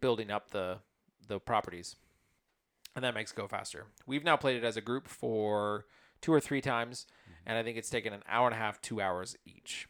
building 0.00 0.30
up 0.30 0.50
the 0.50 0.78
the 1.28 1.38
properties, 1.38 1.96
and 2.96 3.04
that 3.04 3.14
makes 3.14 3.30
it 3.30 3.36
go 3.36 3.46
faster. 3.46 3.86
We've 4.06 4.24
now 4.24 4.36
played 4.36 4.56
it 4.56 4.64
as 4.64 4.76
a 4.76 4.80
group 4.80 5.06
for 5.06 5.86
two 6.20 6.32
or 6.32 6.40
three 6.40 6.60
times, 6.60 7.06
and 7.46 7.56
I 7.56 7.62
think 7.62 7.78
it's 7.78 7.88
taken 7.90 8.12
an 8.12 8.22
hour 8.28 8.46
and 8.48 8.54
a 8.54 8.58
half, 8.58 8.82
two 8.82 9.00
hours 9.00 9.36
each, 9.46 9.88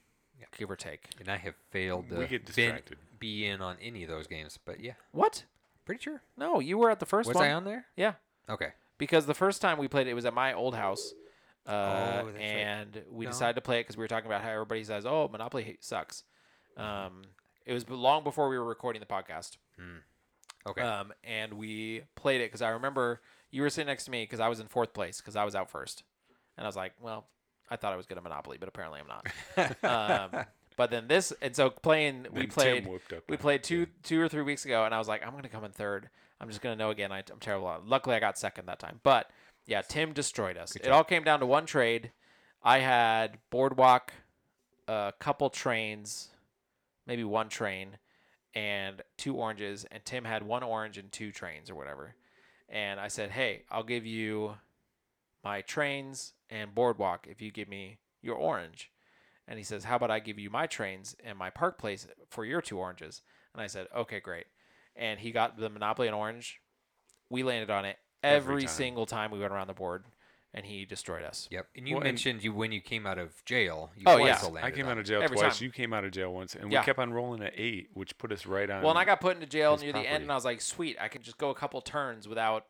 give 0.59 0.71
or 0.71 0.77
take. 0.77 1.09
And 1.19 1.29
I 1.29 1.39
have 1.39 1.55
failed 1.71 2.11
to 2.11 2.17
We 2.17 2.27
get 2.27 2.45
bin- 2.45 2.55
distracted. 2.55 2.99
be 3.19 3.47
in 3.47 3.63
on 3.63 3.77
any 3.81 4.03
of 4.03 4.11
those 4.11 4.27
games. 4.27 4.59
But 4.65 4.81
yeah, 4.81 4.93
What? 5.13 5.45
Pretty 5.91 6.03
sure. 6.03 6.23
No, 6.37 6.61
you 6.61 6.79
were 6.79 6.91
at 6.91 7.01
the 7.01 7.07
first 7.07 7.27
Was 7.29 7.35
one. 7.37 7.45
I 7.47 7.53
on 7.53 7.65
there? 7.65 7.87
Yeah, 7.97 8.15
Okay. 8.49 8.73
because 8.99 9.27
the 9.27 9.35
first 9.35 9.61
time 9.61 9.79
we 9.79 9.89
played 9.89 10.07
it, 10.07 10.11
it 10.11 10.15
was 10.15 10.25
at 10.25 10.35
my 10.35 10.53
old 10.53 10.75
house. 10.75 11.13
Uh, 11.67 11.71
Oh, 11.73 12.27
that's 12.27 12.35
right. 12.39 12.41
and 12.43 13.05
we 13.11 13.25
No. 13.27 13.31
decided 13.33 13.55
to 13.55 13.61
play 13.61 13.81
it 13.81 13.83
because 13.83 13.97
we 13.97 14.03
were 14.05 14.09
talking 14.09 14.27
about 14.27 14.43
how 14.43 14.49
everybody 14.51 14.83
says, 14.85 15.05
"Oh, 15.05 15.29
Monopoly 15.29 15.77
sucks." 15.81 16.25
Um, 16.77 17.23
it 17.67 17.73
was 17.75 17.89
long 17.91 18.25
before 18.25 18.49
we 18.49 18.59
were 18.59 18.65
recording 18.65 19.01
the 19.01 19.07
podcast. 19.07 19.59
Okay. 20.67 20.81
Um, 20.83 21.13
and 21.25 21.55
we 21.55 22.03
played 22.17 22.41
it 22.41 22.45
because 22.47 22.63
I 22.63 22.71
remember 22.71 23.21
you 23.51 23.63
were 23.63 23.71
sitting 23.71 23.87
next 23.89 24.05
to 24.05 24.11
me 24.11 24.23
because 24.23 24.41
I 24.41 24.49
was 24.49 24.61
in 24.61 24.69
fourth 24.69 24.93
place 24.95 25.19
because 25.21 25.37
I 25.37 25.45
was 25.45 25.55
out 25.55 25.71
first, 25.71 26.03
and 26.57 26.65
I 26.65 26.69
was 26.69 26.77
like, 26.77 26.93
"Well, 27.01 27.27
I 27.69 27.77
thought 27.77 27.93
I 27.93 27.97
was 27.97 28.07
good 28.07 28.17
at 28.19 28.23
Monopoly, 28.25 28.57
but 28.59 28.69
apparently 28.69 29.01
I'm 29.01 29.07
not." 29.07 29.85
um, 30.35 30.45
but 30.77 30.91
then 30.91 31.09
this, 31.09 31.33
and 31.43 31.55
so 31.55 31.71
playing, 31.71 32.27
we 32.33 32.43
Tim 32.43 32.51
played, 32.51 32.87
whooped 32.87 33.13
up 33.13 33.25
we 33.29 33.37
played 33.37 33.63
two 33.63 33.87
two 34.03 34.21
or 34.21 34.29
three 34.29 34.43
weeks 34.43 34.65
ago, 34.65 34.85
and 34.85 34.95
I 34.95 34.99
was 34.99 35.09
like, 35.09 35.25
I'm 35.27 35.33
gonna 35.33 35.49
come 35.49 35.65
in 35.65 35.73
third. 35.73 36.09
I'm 36.41 36.49
just 36.49 36.63
gonna 36.63 36.77
know 36.77 36.91
again. 36.91 37.13
I, 37.13 37.19
I'm 37.31 37.39
terrible. 37.41 37.69
at 37.71 37.81
it. 37.81 37.87
Luckily, 37.87 38.17
I 38.17 38.21
got 38.21 38.39
second 38.39 38.67
that 38.67 38.79
time. 38.79 39.01
But 39.03 39.31
yeah, 39.67 39.83
Tim 39.83 40.13
destroyed 40.13 40.57
us. 40.57 40.75
It 40.77 40.89
all 40.89 41.05
came 41.05 41.23
down 41.23 41.41
to 41.41 41.47
one 41.47 41.67
trade. 41.67 42.13
I 42.63 42.79
had 42.79 43.39
boardwalk, 43.51 44.13
a 44.89 45.13
couple 45.19 45.49
trains, 45.51 46.29
maybe 47.07 47.25
one 47.25 47.49
train, 47.49 47.99
and 48.55 49.03
two 49.17 49.37
oranges, 49.37 49.87
and 49.91 50.05
Tim 50.05 50.25
had 50.25 50.43
one 50.43 50.63
orange 50.63 50.99
and 50.99 51.11
two 51.11 51.33
trains 51.33 51.71
or 51.71 51.75
whatever. 51.75 52.15
And 52.69 53.01
I 53.01 53.09
said, 53.09 53.31
Hey, 53.31 53.63
I'll 53.71 53.83
give 53.83 54.07
you 54.07 54.57
my 55.43 55.63
trains 55.63 56.35
and 56.49 56.75
boardwalk 56.75 57.27
if 57.29 57.41
you 57.41 57.51
give 57.51 57.69
me 57.69 57.99
your 58.23 58.37
orange. 58.37 58.91
And 59.49 59.59
he 59.59 59.65
says, 59.65 59.85
How 59.85 59.97
about 59.97 60.11
I 60.11 60.21
give 60.21 60.39
you 60.39 60.51
my 60.51 60.67
trains 60.67 61.17
and 61.25 61.37
my 61.37 61.51
park 61.51 61.79
place 61.79 62.07
for 62.29 62.45
your 62.45 62.61
two 62.63 62.79
oranges? 62.79 63.23
And 63.55 63.61
I 63.63 63.67
said, 63.67 63.89
Okay, 63.97 64.21
great. 64.21 64.47
and 64.97 65.19
he 65.21 65.31
got 65.33 65.57
the 65.59 65.69
Monopoly 65.71 66.09
in 66.09 66.15
orange. 66.15 66.61
We 67.31 67.43
landed 67.43 67.71
on 67.71 67.85
it 67.85 67.97
every, 68.23 68.37
Every 68.55 68.63
time. 68.63 68.69
single 68.69 69.07
time 69.07 69.31
we 69.31 69.39
went 69.39 69.53
around 69.53 69.69
the 69.69 69.75
board, 69.75 70.05
and 70.53 70.65
he 70.67 70.85
destroyed 70.85 71.23
us. 71.25 71.47
Yep. 71.51 71.67
And 71.77 71.89
you 71.89 71.95
Well, 71.95 72.01
and- 72.03 72.09
mentioned 72.09 72.43
you 72.45 72.53
when 72.53 72.73
you 72.73 72.81
came 72.81 73.07
out 73.07 73.19
of 73.19 73.45
jail. 73.45 73.91
You 73.97 74.05
Oh, 74.07 74.13
also 74.19 74.25
yeah. 74.25 74.35
landed 74.43 74.65
I 74.65 74.71
came 74.73 74.87
out 74.87 74.99
of 74.99 75.05
jail 75.05 75.27
twice. 75.27 75.59
time. 75.59 75.65
You 75.65 75.71
came 75.73 75.93
out 75.93 76.05
of 76.05 76.11
jail 76.11 76.33
once, 76.33 76.55
and 76.57 76.71
Yeah. 76.73 76.81
we 76.81 76.85
kept 76.85 76.99
on 76.99 77.13
rolling 77.13 77.43
at 77.43 77.53
eight, 77.57 77.91
which 77.95 78.19
put 78.19 78.33
us 78.33 78.47
right 78.47 78.69
on. 78.69 78.83
Well, 78.83 78.91
and 78.91 78.99
I 78.99 79.05
got 79.05 79.21
put 79.21 79.37
into 79.37 79.47
jail 79.47 79.73
his 79.73 79.83
near 79.83 79.93
the 79.93 80.01
end, 80.01 80.23
and 80.23 80.31
I 80.33 80.35
was 80.35 80.45
like, 80.45 80.61
"Sweet, 80.61 80.97
I 81.01 81.09
can 81.09 81.23
just 81.23 81.39
go 81.39 81.51
a 81.51 81.55
couple 81.55 81.81
turns 81.81 82.27
without 82.29 82.67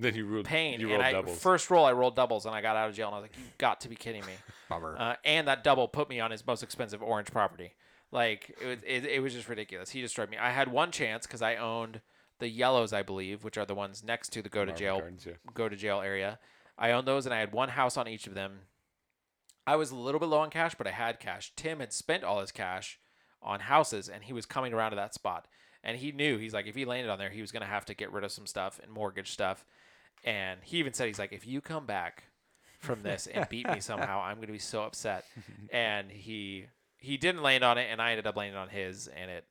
then 0.00 0.14
you 0.14 0.26
rolled 0.26 0.46
pain." 0.46 0.80
You 0.80 0.92
and 0.92 1.02
I 1.02 1.12
doubles. 1.12 1.38
first 1.38 1.70
roll, 1.70 1.84
I 1.84 1.92
rolled 1.92 2.16
doubles, 2.16 2.46
and 2.46 2.54
I 2.54 2.60
got 2.60 2.76
out 2.76 2.88
of 2.88 2.94
jail, 2.94 3.08
and 3.08 3.14
I 3.14 3.18
was 3.18 3.24
like, 3.24 3.38
"You've 3.38 3.58
got 3.58 3.80
to 3.82 3.88
be 3.88 3.96
kidding 3.96 4.24
me!" 4.26 4.32
Bummer. 4.68 4.96
Uh, 4.98 5.16
and 5.24 5.46
that 5.48 5.64
double 5.64 5.88
put 5.88 6.08
me 6.08 6.20
on 6.20 6.30
his 6.30 6.46
most 6.46 6.62
expensive 6.62 7.02
orange 7.02 7.30
property. 7.30 7.74
Like 8.12 8.56
it 8.60 8.66
was, 8.66 8.78
it, 8.86 9.04
it 9.06 9.22
was 9.22 9.34
just 9.34 9.48
ridiculous. 9.48 9.90
He 9.90 10.00
destroyed 10.00 10.30
me. 10.30 10.36
I 10.36 10.50
had 10.50 10.68
one 10.68 10.90
chance 10.90 11.26
because 11.26 11.42
I 11.42 11.56
owned 11.56 12.00
the 12.40 12.48
yellows, 12.48 12.92
I 12.92 13.02
believe, 13.02 13.44
which 13.44 13.56
are 13.56 13.66
the 13.66 13.74
ones 13.74 14.02
next 14.02 14.30
to 14.30 14.42
the 14.42 14.48
go 14.48 14.64
to 14.64 14.72
jail 14.72 14.98
Gardens, 14.98 15.26
yeah. 15.26 15.34
go 15.54 15.68
to 15.68 15.76
jail 15.76 16.00
area. 16.00 16.38
I 16.76 16.92
owned 16.92 17.06
those, 17.06 17.26
and 17.26 17.34
I 17.34 17.38
had 17.38 17.52
one 17.52 17.68
house 17.68 17.96
on 17.96 18.08
each 18.08 18.26
of 18.26 18.34
them. 18.34 18.60
I 19.66 19.76
was 19.76 19.90
a 19.90 19.96
little 19.96 20.18
bit 20.18 20.30
low 20.30 20.38
on 20.38 20.50
cash, 20.50 20.74
but 20.76 20.86
I 20.86 20.90
had 20.90 21.20
cash. 21.20 21.52
Tim 21.54 21.80
had 21.80 21.92
spent 21.92 22.24
all 22.24 22.40
his 22.40 22.50
cash 22.50 22.98
on 23.42 23.60
houses, 23.60 24.08
and 24.08 24.24
he 24.24 24.32
was 24.32 24.46
coming 24.46 24.72
around 24.72 24.90
to 24.90 24.96
that 24.96 25.14
spot. 25.14 25.46
And 25.84 25.98
he 25.98 26.12
knew 26.12 26.38
he's 26.38 26.54
like, 26.54 26.66
if 26.66 26.74
he 26.74 26.84
landed 26.84 27.10
on 27.10 27.18
there, 27.18 27.30
he 27.30 27.40
was 27.40 27.52
gonna 27.52 27.66
have 27.66 27.84
to 27.86 27.94
get 27.94 28.12
rid 28.12 28.24
of 28.24 28.32
some 28.32 28.46
stuff 28.46 28.80
and 28.82 28.90
mortgage 28.90 29.30
stuff. 29.30 29.64
And 30.24 30.60
he 30.62 30.78
even 30.78 30.92
said 30.92 31.06
he's 31.08 31.18
like, 31.18 31.32
if 31.32 31.46
you 31.46 31.60
come 31.60 31.86
back 31.86 32.24
from 32.78 33.02
this 33.02 33.26
and 33.26 33.48
beat 33.48 33.68
me 33.68 33.80
somehow, 33.80 34.20
I'm 34.20 34.36
gonna 34.36 34.52
be 34.52 34.58
so 34.58 34.82
upset. 34.82 35.24
and 35.72 36.10
he 36.10 36.66
he 36.98 37.16
didn't 37.16 37.42
land 37.42 37.64
on 37.64 37.78
it, 37.78 37.88
and 37.90 38.00
I 38.02 38.10
ended 38.10 38.26
up 38.26 38.36
landing 38.36 38.56
on 38.56 38.68
his, 38.68 39.08
and 39.08 39.30
it. 39.30 39.44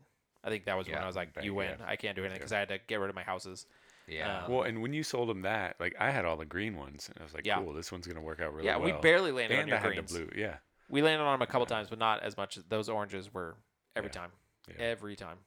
I 0.44 0.50
think 0.50 0.66
that 0.66 0.78
was 0.78 0.88
when 0.88 0.98
I 0.98 1.06
was 1.08 1.16
like, 1.18 1.30
"You 1.42 1.54
win. 1.54 1.76
yeah. 1.80 1.86
I 1.86 1.96
can't 1.98 2.16
do 2.16 2.22
anything 2.24 2.38
because 2.40 2.54
I 2.54 2.60
had 2.60 2.70
to 2.70 2.80
get 2.88 3.00
rid 3.00 3.10
of 3.10 3.16
my 3.16 3.24
houses." 3.24 3.66
yeah. 4.08 4.46
um, 4.46 4.52
Well, 4.52 4.62
and 4.64 4.82
when 4.82 4.94
you 4.94 5.04
sold 5.04 5.30
him 5.30 5.42
that, 5.42 5.76
like 5.80 5.96
I 6.00 6.12
had 6.12 6.24
all 6.26 6.38
the 6.38 6.46
green 6.46 6.78
ones, 6.78 7.10
and 7.10 7.18
I 7.20 7.24
was 7.24 7.34
like, 7.34 7.46
Yeah. 7.46 7.58
cool, 7.60 7.74
this 7.74 7.92
one's 7.92 8.08
gonna 8.08 8.22
work 8.22 8.40
out 8.40 8.54
really 8.54 8.66
yeah, 8.68 8.78
well. 8.78 8.88
Yeah, 8.88 8.96
we 8.96 9.02
barely 9.02 9.32
landed 9.32 9.56
on 9.56 9.60
and 9.62 9.70
your 9.70 9.78
I 9.78 9.82
had 9.82 9.88
greens. 9.92 10.12
the 10.14 10.20
blue, 10.20 10.30
yeah. 10.36 10.56
We 10.88 11.02
landed 11.02 11.24
on 11.24 11.34
them 11.34 11.42
a 11.42 11.48
couple 11.52 11.66
times, 11.68 11.90
but 11.90 12.00
not 12.00 12.24
as 12.24 12.38
much. 12.38 12.58
as 12.58 12.64
Those 12.66 12.90
oranges 12.90 13.34
were 13.34 13.58
every 13.96 14.10
Yeah. 14.10 14.22
time. 14.22 14.32
Yeah. 14.70 14.76
Every 14.86 15.16
time. 15.16 15.38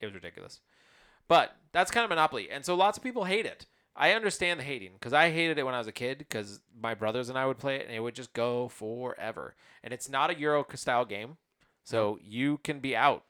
It 0.00 0.06
was 0.06 0.14
ridiculous. 0.14 0.60
But 1.28 1.54
that's 1.72 1.90
kind 1.90 2.02
of 2.04 2.10
Monopoly. 2.10 2.50
And 2.50 2.64
so 2.64 2.74
lots 2.74 2.96
of 2.98 3.04
people 3.04 3.24
hate 3.24 3.46
it. 3.46 3.66
I 3.94 4.12
understand 4.12 4.58
the 4.58 4.64
hating 4.64 4.92
because 4.94 5.12
I 5.12 5.30
hated 5.30 5.58
it 5.58 5.64
when 5.64 5.74
I 5.74 5.78
was 5.78 5.86
a 5.86 5.92
kid 5.92 6.18
because 6.18 6.60
my 6.80 6.94
brothers 6.94 7.28
and 7.28 7.38
I 7.38 7.46
would 7.46 7.58
play 7.58 7.76
it 7.76 7.86
and 7.86 7.94
it 7.94 8.00
would 8.00 8.14
just 8.14 8.32
go 8.32 8.68
forever. 8.68 9.54
And 9.84 9.92
it's 9.92 10.08
not 10.08 10.30
a 10.30 10.38
Euro 10.38 10.64
style 10.74 11.04
game. 11.04 11.36
So 11.84 12.18
you 12.22 12.58
can 12.58 12.80
be 12.80 12.96
out 12.96 13.24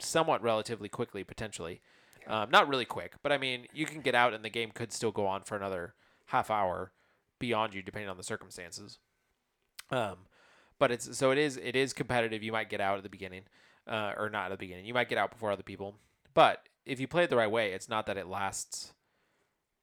somewhat 0.00 0.42
relatively 0.42 0.88
quickly, 0.88 1.24
potentially. 1.24 1.80
Um, 2.28 2.50
not 2.50 2.68
really 2.68 2.84
quick, 2.84 3.14
but 3.22 3.32
I 3.32 3.38
mean, 3.38 3.66
you 3.72 3.84
can 3.84 4.00
get 4.00 4.14
out 4.14 4.34
and 4.34 4.44
the 4.44 4.50
game 4.50 4.70
could 4.70 4.92
still 4.92 5.10
go 5.10 5.26
on 5.26 5.42
for 5.42 5.56
another 5.56 5.94
half 6.26 6.50
hour 6.50 6.92
beyond 7.40 7.74
you, 7.74 7.82
depending 7.82 8.08
on 8.08 8.16
the 8.16 8.22
circumstances. 8.22 8.98
Um, 9.90 10.18
but 10.78 10.92
it's 10.92 11.16
so 11.16 11.32
it 11.32 11.38
is 11.38 11.56
it 11.56 11.74
is 11.74 11.92
competitive. 11.92 12.42
You 12.42 12.52
might 12.52 12.70
get 12.70 12.80
out 12.80 12.96
at 12.96 13.02
the 13.02 13.08
beginning, 13.08 13.42
uh, 13.88 14.12
or 14.16 14.30
not 14.30 14.46
at 14.46 14.50
the 14.50 14.56
beginning. 14.56 14.84
You 14.84 14.94
might 14.94 15.08
get 15.08 15.18
out 15.18 15.32
before 15.32 15.50
other 15.50 15.64
people. 15.64 15.96
But 16.32 16.68
if 16.86 17.00
you 17.00 17.08
play 17.08 17.24
it 17.24 17.30
the 17.30 17.36
right 17.36 17.50
way, 17.50 17.72
it's 17.72 17.88
not 17.88 18.06
that 18.06 18.16
it 18.16 18.28
lasts 18.28 18.92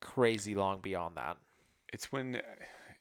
crazy 0.02 0.56
long 0.56 0.80
beyond 0.82 1.18
that. 1.18 1.38
It's 1.92 2.12
when, 2.12 2.42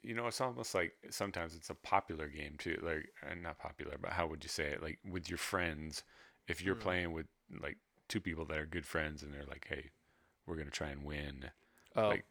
you 0.03 0.15
know, 0.15 0.27
it's 0.27 0.41
almost 0.41 0.75
like 0.75 0.95
sometimes 1.11 1.55
it's 1.55 1.71
a 1.71 1.75
popular 1.75 2.29
game 2.29 2.57
too. 2.59 2.79
Like, 2.83 3.13
uh, 3.29 3.35
not 3.35 3.59
popular, 3.59 3.97
but 4.01 4.13
how 4.13 4.27
would 4.27 4.43
you 4.43 4.49
say 4.49 4.65
it? 4.67 4.83
Like 4.83 4.99
with 5.09 5.29
your 5.29 5.39
friends, 5.39 6.03
if 6.47 6.63
you're 6.63 6.75
Mm. 6.75 6.81
playing 6.81 7.13
with 7.13 7.27
like 7.61 7.79
two 8.09 8.21
people 8.21 8.45
that 8.47 8.59
are 8.59 8.67
good 8.67 8.87
friends, 8.87 9.23
and 9.23 9.33
they're 9.35 9.45
like, 9.45 9.67
hey, 9.69 9.91
we're 10.47 10.57
gonna 10.57 10.71
try 10.71 10.89
and 10.89 11.05
win, 11.05 11.51
Oh, 11.97 12.09
like 12.09 12.25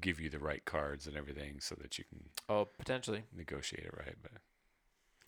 give 0.00 0.20
you 0.20 0.30
the 0.30 0.38
right 0.38 0.64
cards 0.64 1.06
and 1.06 1.16
everything 1.16 1.60
so 1.60 1.74
that 1.76 1.98
you 1.98 2.04
can 2.04 2.30
oh, 2.48 2.66
potentially. 2.78 3.24
negotiate 3.36 3.84
it 3.84 3.94
right. 3.96 4.16
But 4.22 4.32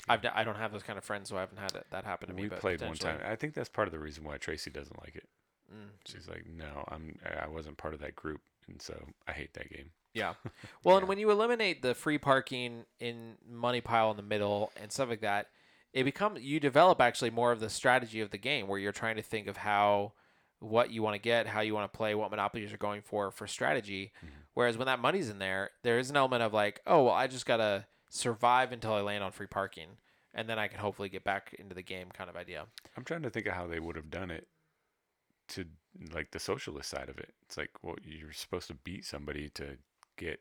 I've 0.09 0.23
d- 0.23 0.29
I 0.33 0.45
don't 0.45 0.57
have 0.57 0.73
those 0.73 0.83
kind 0.85 0.99
of 0.99 1.05
friends, 1.05 1.29
so 1.31 1.37
I 1.37 1.41
haven't 1.41 1.59
had 1.59 1.75
it, 1.75 1.87
that 1.91 2.05
happen 2.05 2.29
to 2.29 2.35
me. 2.35 2.43
we 2.43 2.49
played 2.49 2.81
one 2.81 2.95
time. 2.97 3.21
I 3.25 3.35
think 3.37 3.55
that's 3.55 3.69
part 3.69 3.89
of 3.89 3.93
the 3.93 3.99
reason 3.99 4.25
why 4.25 4.37
Tracy 4.39 4.71
doesn't 4.71 5.01
like 5.03 5.17
it. 5.17 5.29
Mm. 5.73 5.89
She's 6.05 6.29
like, 6.29 6.47
no, 6.47 6.85
I'm 6.89 7.19
I 7.41 7.49
wasn't 7.49 7.77
part 7.77 7.95
of 7.95 8.01
that 8.01 8.15
group, 8.15 8.41
and 8.69 8.81
so 8.81 9.07
I 9.27 9.33
hate 9.33 9.55
that 9.55 9.71
game. 9.71 9.91
Yeah. 10.15 10.35
Well, 10.85 10.95
Yeah. 10.97 11.01
and 11.01 11.09
when 11.09 11.19
you 11.19 11.31
eliminate 11.31 11.83
the 11.83 11.95
free 11.95 12.19
parking 12.19 12.85
in 13.01 13.37
money 13.49 13.81
pile 13.81 14.11
in 14.11 14.17
the 14.17 14.23
middle 14.23 14.73
and 14.81 14.91
stuff 14.93 15.09
like 15.09 15.21
that, 15.21 15.49
it 15.93 16.05
becomes 16.05 16.41
you 16.43 16.61
develop 16.61 17.01
actually 17.01 17.31
more 17.31 17.53
of 17.53 17.61
the 17.61 17.71
strategy 17.71 18.21
of 18.21 18.31
the 18.31 18.39
game 18.39 18.67
where 18.69 18.79
you're 18.79 18.93
trying 18.93 19.17
to 19.17 19.23
think 19.23 19.47
of 19.47 19.57
how 19.59 20.13
what 20.61 20.91
you 20.91 21.03
want 21.03 21.15
to 21.15 21.19
get, 21.21 21.47
how 21.47 21.61
you 21.61 21.75
want 21.75 21.91
to 21.93 21.97
play, 21.97 22.15
what 22.15 22.31
monopolies 22.31 22.71
you're 22.71 22.79
going 22.79 23.03
for 23.03 23.31
for 23.31 23.47
strategy. 23.47 24.13
Mm-hmm. 24.19 24.35
Whereas 24.55 24.79
when 24.79 24.87
that 24.87 25.01
money's 25.01 25.29
in 25.29 25.39
there, 25.39 25.71
there 25.83 25.99
is 25.99 26.09
an 26.09 26.17
element 26.17 26.43
of 26.43 26.55
like, 26.55 26.81
oh, 26.87 27.05
well, 27.05 27.15
I 27.15 27.27
just 27.27 27.45
got 27.45 27.59
to 27.59 27.85
survive 28.09 28.73
until 28.73 28.95
I 28.95 29.01
land 29.03 29.23
on 29.23 29.33
free 29.33 29.47
parking 29.47 29.89
and 30.35 30.49
then 30.49 30.59
I 30.59 30.69
can 30.69 30.81
hopefully 30.81 31.09
get 31.09 31.25
back 31.25 31.55
into 31.59 31.75
the 31.75 31.83
game 31.83 32.09
kind 32.13 32.31
of 32.31 32.37
idea. 32.37 32.67
I'm 32.97 33.05
trying 33.05 33.23
to 33.23 33.31
think 33.31 33.47
of 33.47 33.55
how 33.55 33.67
they 33.67 33.81
would 33.81 33.97
have 33.97 34.11
done 34.11 34.31
it 34.31 34.47
to 35.49 35.65
like 36.13 36.31
the 36.33 36.39
socialist 36.39 36.91
side 36.91 37.09
of 37.09 37.19
it. 37.19 37.33
It's 37.45 37.57
like, 37.57 37.71
well, 37.83 37.97
you're 38.05 38.33
supposed 38.33 38.69
to 38.69 38.75
beat 38.75 39.05
somebody 39.05 39.49
to 39.51 39.77
get. 40.17 40.41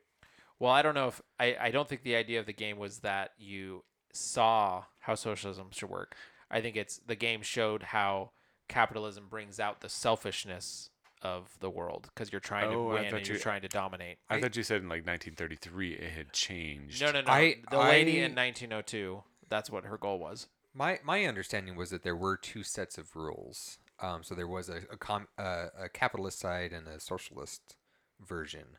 Well, 0.58 0.72
I 0.72 0.82
don't 0.82 0.94
know 0.94 1.08
if 1.08 1.20
I, 1.38 1.56
I 1.60 1.70
don't 1.70 1.88
think 1.88 2.02
the 2.02 2.16
idea 2.16 2.40
of 2.40 2.46
the 2.46 2.52
game 2.52 2.78
was 2.78 3.00
that 3.00 3.32
you 3.38 3.84
saw 4.12 4.84
how 5.00 5.14
socialism 5.14 5.68
should 5.70 5.90
work. 5.90 6.14
I 6.50 6.60
think 6.60 6.76
it's 6.76 6.98
the 6.98 7.16
game 7.16 7.42
showed 7.42 7.82
how 7.82 8.30
capitalism 8.68 9.26
brings 9.28 9.60
out 9.60 9.80
the 9.80 9.88
selfishness 9.88 10.90
of 11.22 11.56
the 11.60 11.70
world 11.70 12.08
because 12.14 12.30
you're 12.30 12.40
trying 12.40 12.70
to 12.70 12.76
Oh, 12.76 12.90
I 12.90 13.02
win 13.02 13.14
and 13.14 13.28
you're 13.28 13.38
trying 13.38 13.62
to 13.62 13.68
dominate. 13.68 14.18
I, 14.28 14.36
I- 14.36 14.40
thought 14.40 14.56
you 14.56 14.62
said 14.62 14.82
in 14.82 14.88
like 14.88 15.06
1933 15.06 15.92
it 15.94 16.10
had 16.12 16.32
changed. 16.32 17.00
No, 17.00 17.10
no, 17.12 17.20
no. 17.22 17.30
I- 17.32 17.56
the 17.70 17.78
lady 17.78 18.22
I- 18.22 18.26
in 18.26 18.34
1902, 18.34 19.22
that's 19.48 19.70
what 19.70 19.84
her 19.84 19.96
goal 19.98 20.18
was. 20.18 20.46
My 20.74 21.00
my 21.04 21.24
understanding 21.24 21.74
was 21.76 21.90
that 21.90 22.02
there 22.02 22.16
were 22.16 22.36
two 22.36 22.62
sets 22.62 22.98
of 22.98 23.16
rules. 23.16 23.78
Um, 24.00 24.22
so 24.22 24.34
there 24.34 24.46
was 24.46 24.68
a 24.68 24.82
a, 24.90 24.96
com- 24.96 25.28
uh, 25.38 25.68
a 25.78 25.88
capitalist 25.88 26.38
side 26.38 26.72
and 26.72 26.86
a 26.86 27.00
socialist 27.00 27.76
version, 28.20 28.76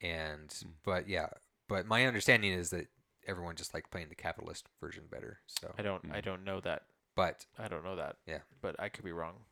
and 0.00 0.52
Hmm. 0.62 0.70
but 0.84 1.08
yeah, 1.08 1.28
but 1.68 1.86
my 1.86 2.04
understanding 2.06 2.52
is 2.52 2.70
that 2.70 2.88
everyone 3.26 3.54
just 3.56 3.74
liked 3.74 3.90
playing 3.90 4.08
the 4.08 4.14
capitalist 4.14 4.66
version 4.80 5.04
better. 5.10 5.40
So, 5.46 5.74
I 5.78 5.82
don't 5.82 6.04
I 6.10 6.20
Mm. 6.20 6.24
don't 6.24 6.44
know 6.44 6.60
that. 6.60 6.84
but 7.16 7.44
I 7.58 7.68
don't 7.68 7.84
know 7.84 7.96
that. 7.96 8.16
Yeah. 8.26 8.40
But 8.62 8.76
I 8.80 8.88
could 8.88 9.04
be 9.04 9.12
wrong. 9.12 9.44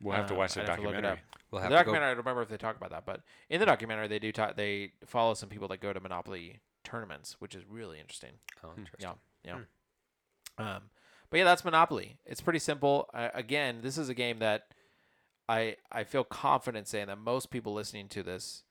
We'll 0.00 0.16
have 0.16 0.26
to 0.28 0.32
Um, 0.34 0.38
watch 0.38 0.54
the 0.54 0.62
I'd 0.62 0.68
have 0.68 0.76
to 0.78 0.82
look 0.82 0.94
it 0.94 1.02
documentary. 1.02 1.22
up. 1.30 1.36
we'll 1.50 1.60
The 1.60 1.62
have 1.64 1.70
to 1.70 1.74
go. 1.74 1.78
documentary, 1.78 2.06
I 2.06 2.10
don't 2.10 2.18
remember 2.18 2.42
if 2.42 2.48
they 2.48 2.56
talk 2.56 2.76
about 2.76 2.90
that, 2.90 3.04
but 3.06 3.22
in 3.48 3.60
the 3.60 3.66
documentary, 3.66 4.08
they 4.08 4.18
do 4.18 4.32
talk. 4.32 4.56
They 4.56 4.94
follow 5.06 5.34
some 5.34 5.48
people 5.48 5.68
that 5.68 5.78
go 5.78 5.92
to 5.92 6.00
Monopoly 6.00 6.60
tournaments, 6.84 7.40
which 7.40 7.54
is 7.54 7.64
really 7.66 8.00
interesting. 8.00 8.40
Oh, 8.64 8.70
Hmm. 8.70 8.80
interesting. 8.80 9.18
Yeah, 9.44 9.60
yeah. 10.58 10.76
Um, 10.76 10.90
but 11.30 11.38
yeah, 11.38 11.44
that's 11.44 11.64
Monopoly. 11.64 12.18
It's 12.26 12.40
pretty 12.40 12.58
simple. 12.58 13.08
Uh, 13.14 13.28
again, 13.34 13.80
this 13.82 13.98
is 13.98 14.08
a 14.08 14.14
game 14.14 14.38
that 14.40 14.68
I 15.48 15.76
I 15.90 16.04
feel 16.04 16.24
confident 16.24 16.88
saying 16.88 17.06
that 17.08 17.18
most 17.18 17.50
people 17.50 17.72
listening 17.74 18.08
to 18.08 18.22
this 18.22 18.64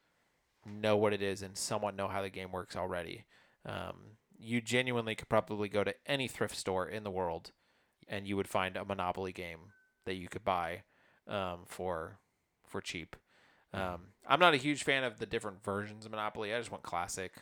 know 0.65 0.97
what 0.97 1.13
it 1.13 1.21
is 1.21 1.41
and 1.41 1.57
somewhat 1.57 1.95
know 1.95 2.07
how 2.07 2.21
the 2.21 2.29
game 2.29 2.51
works 2.51 2.75
already. 2.75 3.25
Um, 3.65 4.17
you 4.37 4.61
genuinely 4.61 5.15
could 5.15 5.29
probably 5.29 5.69
go 5.69 5.83
to 5.83 5.95
any 6.05 6.27
thrift 6.27 6.55
store 6.55 6.87
in 6.87 7.03
the 7.03 7.11
world, 7.11 7.51
and 8.07 8.27
you 8.27 8.35
would 8.37 8.47
find 8.47 8.75
a 8.77 8.85
Monopoly 8.85 9.31
game 9.31 9.71
that 10.05 10.15
you 10.15 10.27
could 10.27 10.43
buy 10.45 10.83
um, 11.27 11.59
for 11.65 12.19
for 12.65 12.81
cheap. 12.81 13.15
Um, 13.73 14.07
I'm 14.25 14.39
not 14.39 14.53
a 14.53 14.57
huge 14.57 14.83
fan 14.83 15.03
of 15.03 15.19
the 15.19 15.25
different 15.25 15.63
versions 15.63 16.05
of 16.05 16.11
Monopoly. 16.11 16.53
I 16.53 16.57
just 16.57 16.71
want 16.71 16.83
classic 16.83 17.33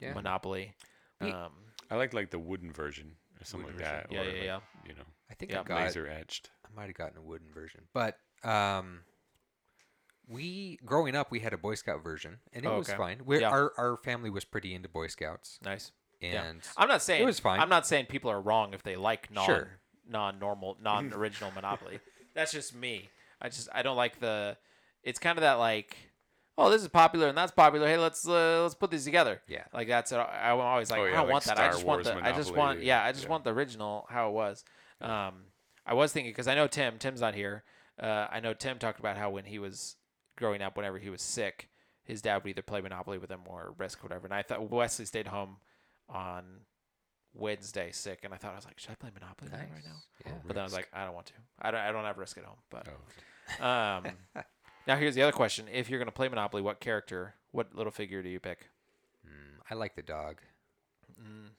Yeah. 0.00 0.14
Monopoly. 0.14 0.74
We- 1.20 1.30
Um, 1.32 1.52
I 1.90 1.96
like 1.96 2.12
like 2.14 2.30
the 2.30 2.38
wooden 2.38 2.72
version 2.72 3.16
or 3.42 3.44
something 3.44 3.68
like 3.68 3.78
version. 3.78 3.92
that. 3.94 4.06
Yeah, 4.12 4.20
or 4.20 4.24
yeah, 4.24 4.30
like, 4.32 4.42
yeah. 4.44 4.60
You 4.88 4.94
know, 4.94 5.04
I 5.30 5.34
think 5.34 5.52
Yeah. 5.52 5.60
I 5.60 5.64
got. 5.64 5.82
laser 5.82 6.06
etched. 6.06 6.50
I 6.64 6.68
might 6.74 6.86
have 6.86 6.94
gotten 6.96 7.18
a 7.18 7.22
wooden 7.22 7.52
version, 7.52 7.82
but 7.92 8.16
um, 8.44 9.00
we 10.28 10.78
growing 10.84 11.14
up 11.16 11.30
we 11.30 11.40
had 11.40 11.52
a 11.52 11.58
Boy 11.58 11.74
Scout 11.74 12.02
version, 12.02 12.38
and 12.52 12.64
it 12.64 12.68
Oh, 12.68 12.78
was 12.78 12.88
okay. 12.88 12.96
fine. 12.96 13.22
we 13.24 13.40
Yeah. 13.40 13.50
Our 13.50 13.72
our 13.76 13.96
family 13.96 14.30
was 14.30 14.44
pretty 14.44 14.74
into 14.74 14.88
Boy 14.88 15.08
Scouts, 15.08 15.58
nice. 15.62 15.92
Yeah. 16.20 16.44
and 16.44 16.60
I'm 16.76 16.88
not 16.88 17.02
saying 17.02 17.22
it 17.22 17.26
was 17.26 17.40
fine. 17.40 17.58
I'm 17.60 17.68
not 17.68 17.86
saying 17.86 18.06
people 18.06 18.30
are 18.30 18.40
wrong 18.40 18.74
if 18.74 18.82
they 18.82 18.96
like 18.96 19.30
non 19.30 19.44
Sure. 19.46 19.68
non 20.08 20.38
normal 20.38 20.76
non 20.82 21.12
original 21.12 21.50
Monopoly. 21.52 21.98
That's 22.34 22.52
just 22.52 22.74
me. 22.74 23.10
I 23.40 23.48
just 23.48 23.68
I 23.74 23.82
don't 23.82 23.96
like 23.96 24.20
the. 24.20 24.56
It's 25.02 25.18
kind 25.18 25.36
of 25.36 25.42
that 25.42 25.54
like, 25.54 25.96
oh, 26.58 26.70
this 26.70 26.82
is 26.82 26.88
popular 26.88 27.28
and 27.28 27.36
that's 27.36 27.52
popular. 27.52 27.86
Hey, 27.86 27.96
let's 27.96 28.26
uh, 28.26 28.62
let's 28.62 28.74
put 28.74 28.90
these 28.90 29.04
together. 29.04 29.40
yeah, 29.48 29.64
Like 29.72 29.88
that's 29.88 30.12
I'm 30.12 30.58
always 30.58 30.90
like 30.90 31.00
Oh, 31.00 31.04
I 31.04 31.10
don't 31.10 31.24
like 31.24 31.32
want 31.32 31.44
that. 31.44 31.58
I 31.58 31.62
Star 31.62 31.72
just 31.72 31.84
want 31.84 32.04
Wars 32.04 32.16
the 32.16 32.28
I 32.28 32.32
just 32.32 32.54
want 32.54 32.82
yeah 32.82 33.02
I 33.04 33.12
just 33.12 33.24
yeah. 33.24 33.30
want 33.30 33.44
the 33.44 33.52
original 33.52 34.06
how 34.10 34.28
it 34.28 34.32
was. 34.32 34.64
Um, 35.00 35.44
I 35.84 35.94
was 35.94 36.12
thinking 36.12 36.30
because 36.30 36.46
I 36.48 36.54
know 36.54 36.66
Tim. 36.66 36.98
Tim's 36.98 37.20
not 37.20 37.34
here. 37.34 37.64
Uh, 38.00 38.26
I 38.30 38.40
know 38.40 38.54
Tim 38.54 38.78
talked 38.78 39.00
about 39.00 39.16
how 39.16 39.30
when 39.30 39.44
he 39.44 39.58
was 39.58 39.96
growing 40.36 40.62
up, 40.62 40.76
whenever 40.76 40.98
he 40.98 41.10
was 41.10 41.22
sick, 41.22 41.68
his 42.04 42.22
dad 42.22 42.42
would 42.42 42.50
either 42.50 42.62
play 42.62 42.80
Monopoly 42.80 43.18
with 43.18 43.30
him 43.30 43.40
or 43.46 43.74
Risk, 43.78 44.00
or 44.00 44.04
whatever. 44.08 44.26
And 44.26 44.34
I 44.34 44.42
thought 44.42 44.70
Wesley 44.70 45.04
stayed 45.04 45.26
home 45.26 45.56
on 46.08 46.44
Wednesday 47.34 47.90
sick, 47.92 48.20
and 48.22 48.32
I 48.32 48.36
thought 48.36 48.52
I 48.52 48.56
was 48.56 48.64
like, 48.64 48.78
should 48.78 48.90
I 48.90 48.94
play 48.94 49.10
Monopoly 49.12 49.50
him 49.50 49.60
right 49.74 49.84
now? 49.84 49.96
Yeah. 50.24 50.32
But 50.46 50.54
then 50.54 50.60
I 50.62 50.64
was 50.64 50.72
like, 50.72 50.88
I 50.92 51.04
don't 51.04 51.14
want 51.14 51.26
to. 51.26 51.32
I 51.60 51.70
don't. 51.70 51.80
I 51.80 51.92
don't 51.92 52.04
have 52.04 52.18
Risk 52.18 52.38
at 52.38 52.44
home. 52.44 52.58
But 52.70 52.86
Oh, 53.60 53.64
Um, 53.66 54.04
now 54.86 54.96
here's 54.96 55.14
the 55.14 55.22
other 55.22 55.32
question: 55.32 55.66
If 55.72 55.88
you're 55.90 55.98
gonna 55.98 56.10
play 56.12 56.28
Monopoly, 56.28 56.62
what 56.62 56.80
character, 56.80 57.34
what 57.50 57.74
little 57.74 57.92
figure 57.92 58.22
do 58.22 58.28
you 58.28 58.40
pick? 58.40 58.68
Mm, 59.26 59.60
I 59.70 59.74
like 59.74 59.94
the 59.94 60.02
dog. 60.02 60.40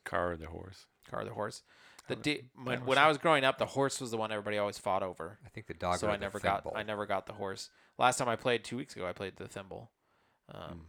Car 0.04 0.34
or 0.34 0.38
the 0.38 0.48
horse? 0.48 0.86
Car 1.10 1.22
or 1.22 1.26
the 1.26 1.32
horse? 1.34 1.64
The 2.10 2.16
would- 2.16 2.22
di- 2.24 2.42
when, 2.62 2.86
when 2.86 2.98
I 2.98 3.08
was 3.08 3.18
growing 3.18 3.46
up, 3.46 3.58
the 3.58 3.66
horse 3.66 4.02
was 4.02 4.12
the 4.12 4.18
one 4.18 4.32
everybody 4.32 4.58
always 4.58 4.78
fought 4.78 5.04
over. 5.04 5.40
I 5.46 5.50
think 5.50 5.68
the 5.68 5.74
dog. 5.74 6.00
so 6.00 6.10
I 6.10 6.18
never 6.18 6.40
got 6.40 6.64
thimble. 6.64 6.78
I 6.78 6.84
never 6.84 7.06
got 7.06 7.26
the 7.28 7.34
horse. 7.34 7.70
Last 7.98 8.18
time 8.18 8.28
I 8.28 8.36
played 8.36 8.64
two 8.66 8.76
weeks 8.76 8.96
ago, 8.96 9.08
I 9.08 9.14
played 9.14 9.38
the 9.38 9.48
thimble, 9.48 9.90
um, 10.54 10.82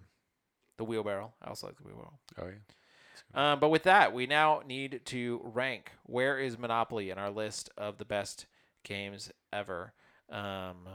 the 0.77 0.85
wheelbarrow. 0.85 1.33
I 1.41 1.49
also 1.49 1.69
like 1.69 1.77
the 1.77 1.85
wheelbarrow. 1.85 2.19
Oh 2.39 2.47
yeah. 2.49 3.53
Um, 3.53 3.61
but 3.61 3.69
with 3.69 3.85
that, 3.85 4.13
we 4.13 4.27
now 4.27 4.63
need 4.67 5.03
to 5.07 5.41
rank 5.45 5.93
where 6.05 6.39
is 6.39 6.59
Monopoly 6.59 7.11
in 7.11 7.19
our 7.19 7.31
list 7.31 7.71
of 7.79 7.99
the 7.99 8.05
best 8.05 8.47
games 8.83 9.31
ever. 9.53 9.93
Um, 10.31 10.89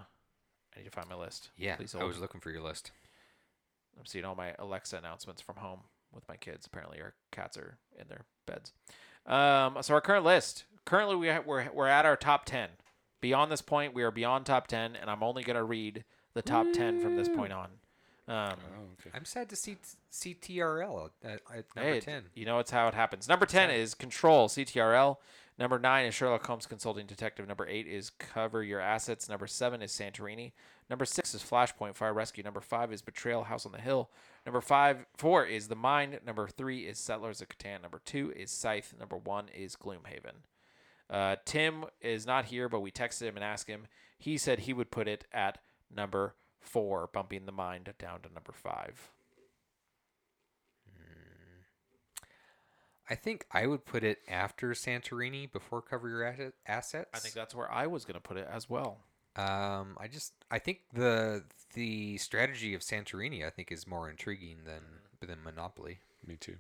I 0.80 0.84
need 0.84 0.90
to 0.90 0.96
find 0.96 1.10
my 1.10 1.16
list. 1.16 1.50
Yeah, 1.58 1.76
Please 1.76 1.94
I 1.94 2.00
hold. 2.00 2.10
was 2.12 2.20
looking 2.20 2.40
for 2.40 2.52
your 2.52 2.62
list. 2.62 2.92
I'm 4.00 4.06
seeing 4.06 4.24
all 4.24 4.36
my 4.36 4.54
Alexa 4.60 4.96
announcements 4.96 5.42
from 5.42 5.58
home 5.58 5.82
with 6.14 6.26
my 6.30 6.38
kids. 6.38 6.66
Apparently, 6.66 7.02
our 7.02 7.14
cats 7.32 7.58
are 7.58 7.78
in 8.00 8.08
their 8.08 8.24
beds. 8.46 8.72
Um, 9.26 9.78
so 9.82 9.94
our 9.94 10.02
current 10.02 10.24
list. 10.24 10.64
Currently, 10.86 11.18
we 11.18 11.28
ha- 11.28 11.44
we're 11.46 11.70
we're 11.74 11.88
at 11.88 12.06
our 12.06 12.16
top 12.16 12.46
ten. 12.46 12.70
Beyond 13.22 13.52
this 13.52 13.62
point, 13.62 13.94
we 13.94 14.04
are 14.04 14.12
beyond 14.12 14.46
top 14.46 14.68
ten, 14.68 14.96
and 14.96 15.10
I'm 15.10 15.22
only 15.22 15.44
gonna 15.44 15.64
read 15.66 16.06
the 16.34 16.42
top 16.42 16.68
ten 16.74 17.02
from 17.02 17.18
this 17.18 17.28
point 17.28 17.52
on. 17.52 17.70
Um, 18.30 18.54
Oh 18.78 18.88
okay. 19.06 19.10
I'm 19.14 19.26
sad 19.26 19.50
to 19.50 19.56
see 19.58 19.76
see 20.10 20.34
TRL 20.34 21.10
at, 21.24 21.42
at 21.54 21.66
number 21.76 21.94
hey, 21.94 22.00
ten. 22.00 22.24
You 22.34 22.46
know 22.46 22.60
it's 22.60 22.72
how 22.72 22.88
it 22.88 22.94
happens. 22.94 23.28
Number 23.28 23.46
ten 23.46 23.70
is 23.70 23.94
Control 23.96 24.48
CTRL. 24.48 25.18
Number 25.60 25.78
nine 25.78 26.06
is 26.06 26.16
Sherlock 26.16 26.48
Holmes 26.48 26.66
Consulting 26.66 27.06
Detective. 27.06 27.46
Number 27.46 27.68
eight 27.68 27.86
is 27.86 28.12
Cover 28.12 28.64
Your 28.64 28.80
Assets. 28.80 29.28
Number 29.28 29.46
seven 29.46 29.82
is 29.82 29.92
Santorini. 29.92 30.54
Number 30.90 31.04
six 31.04 31.36
is 31.36 31.44
Flashpoint 31.44 31.96
Fire 31.96 32.14
Rescue. 32.14 32.46
Number 32.46 32.62
five 32.62 32.94
is 32.94 33.02
Betrayal 33.02 33.44
House 33.44 33.66
on 33.66 33.74
the 33.74 33.82
Hill. 33.82 34.10
Number 34.46 34.62
five, 34.62 35.06
four 35.18 35.46
is 35.46 35.68
The 35.68 35.76
Mind. 35.76 36.18
Number 36.26 36.48
three 36.48 36.88
is 36.88 36.98
Settlers 36.98 37.42
of 37.42 37.50
Catan. 37.50 37.82
Number 37.82 38.00
two 38.06 38.32
is 38.38 38.52
Scythe. 38.52 38.94
Number 38.98 39.18
one 39.18 39.50
is 39.54 39.76
Gloomhaven. 39.76 40.46
Uh, 41.10 41.36
Tim 41.44 41.84
is 42.00 42.26
not 42.26 42.46
here, 42.46 42.70
but 42.70 42.80
we 42.80 42.90
texted 42.90 43.24
him 43.24 43.36
and 43.36 43.44
asked 43.44 43.68
him. 43.68 43.88
He 44.18 44.38
said 44.38 44.60
he 44.60 44.72
would 44.72 44.92
put 44.92 45.10
it 45.10 45.26
at 45.34 45.58
number 45.94 46.36
four, 46.62 47.10
bumping 47.12 47.46
The 47.46 47.52
Mind 47.52 47.94
down 48.00 48.22
to 48.22 48.34
number 48.34 48.54
five. 48.54 49.12
I 53.10 53.16
think 53.16 53.46
I 53.52 53.66
would 53.66 53.86
put 53.86 54.04
it 54.04 54.20
after 54.28 54.70
Santorini 54.72 55.52
before 55.52 55.82
Cover 55.82 56.08
Your 56.10 56.24
Asset- 56.24 56.54
Assets. 56.68 57.10
I 57.14 57.20
think 57.20 57.34
that's 57.34 57.56
where 57.56 57.72
I 57.72 57.88
was 57.88 58.06
going 58.06 58.16
to 58.16 58.22
put 58.22 58.38
it 58.38 58.48
as 58.52 58.70
well. 58.70 59.00
Um, 59.36 59.98
I 60.00 60.08
just 60.08 60.34
I 60.52 60.60
think 60.60 60.80
the 60.94 61.44
the 61.74 62.18
strategy 62.18 62.74
of 62.74 62.82
Santorini 62.82 63.46
I 63.46 63.50
think 63.50 63.72
is 63.72 63.88
more 63.88 64.10
intriguing 64.10 64.58
than 64.66 64.82
than 65.28 65.44
Monopoly. 65.44 66.00
Me 66.26 66.36
too. 66.36 66.56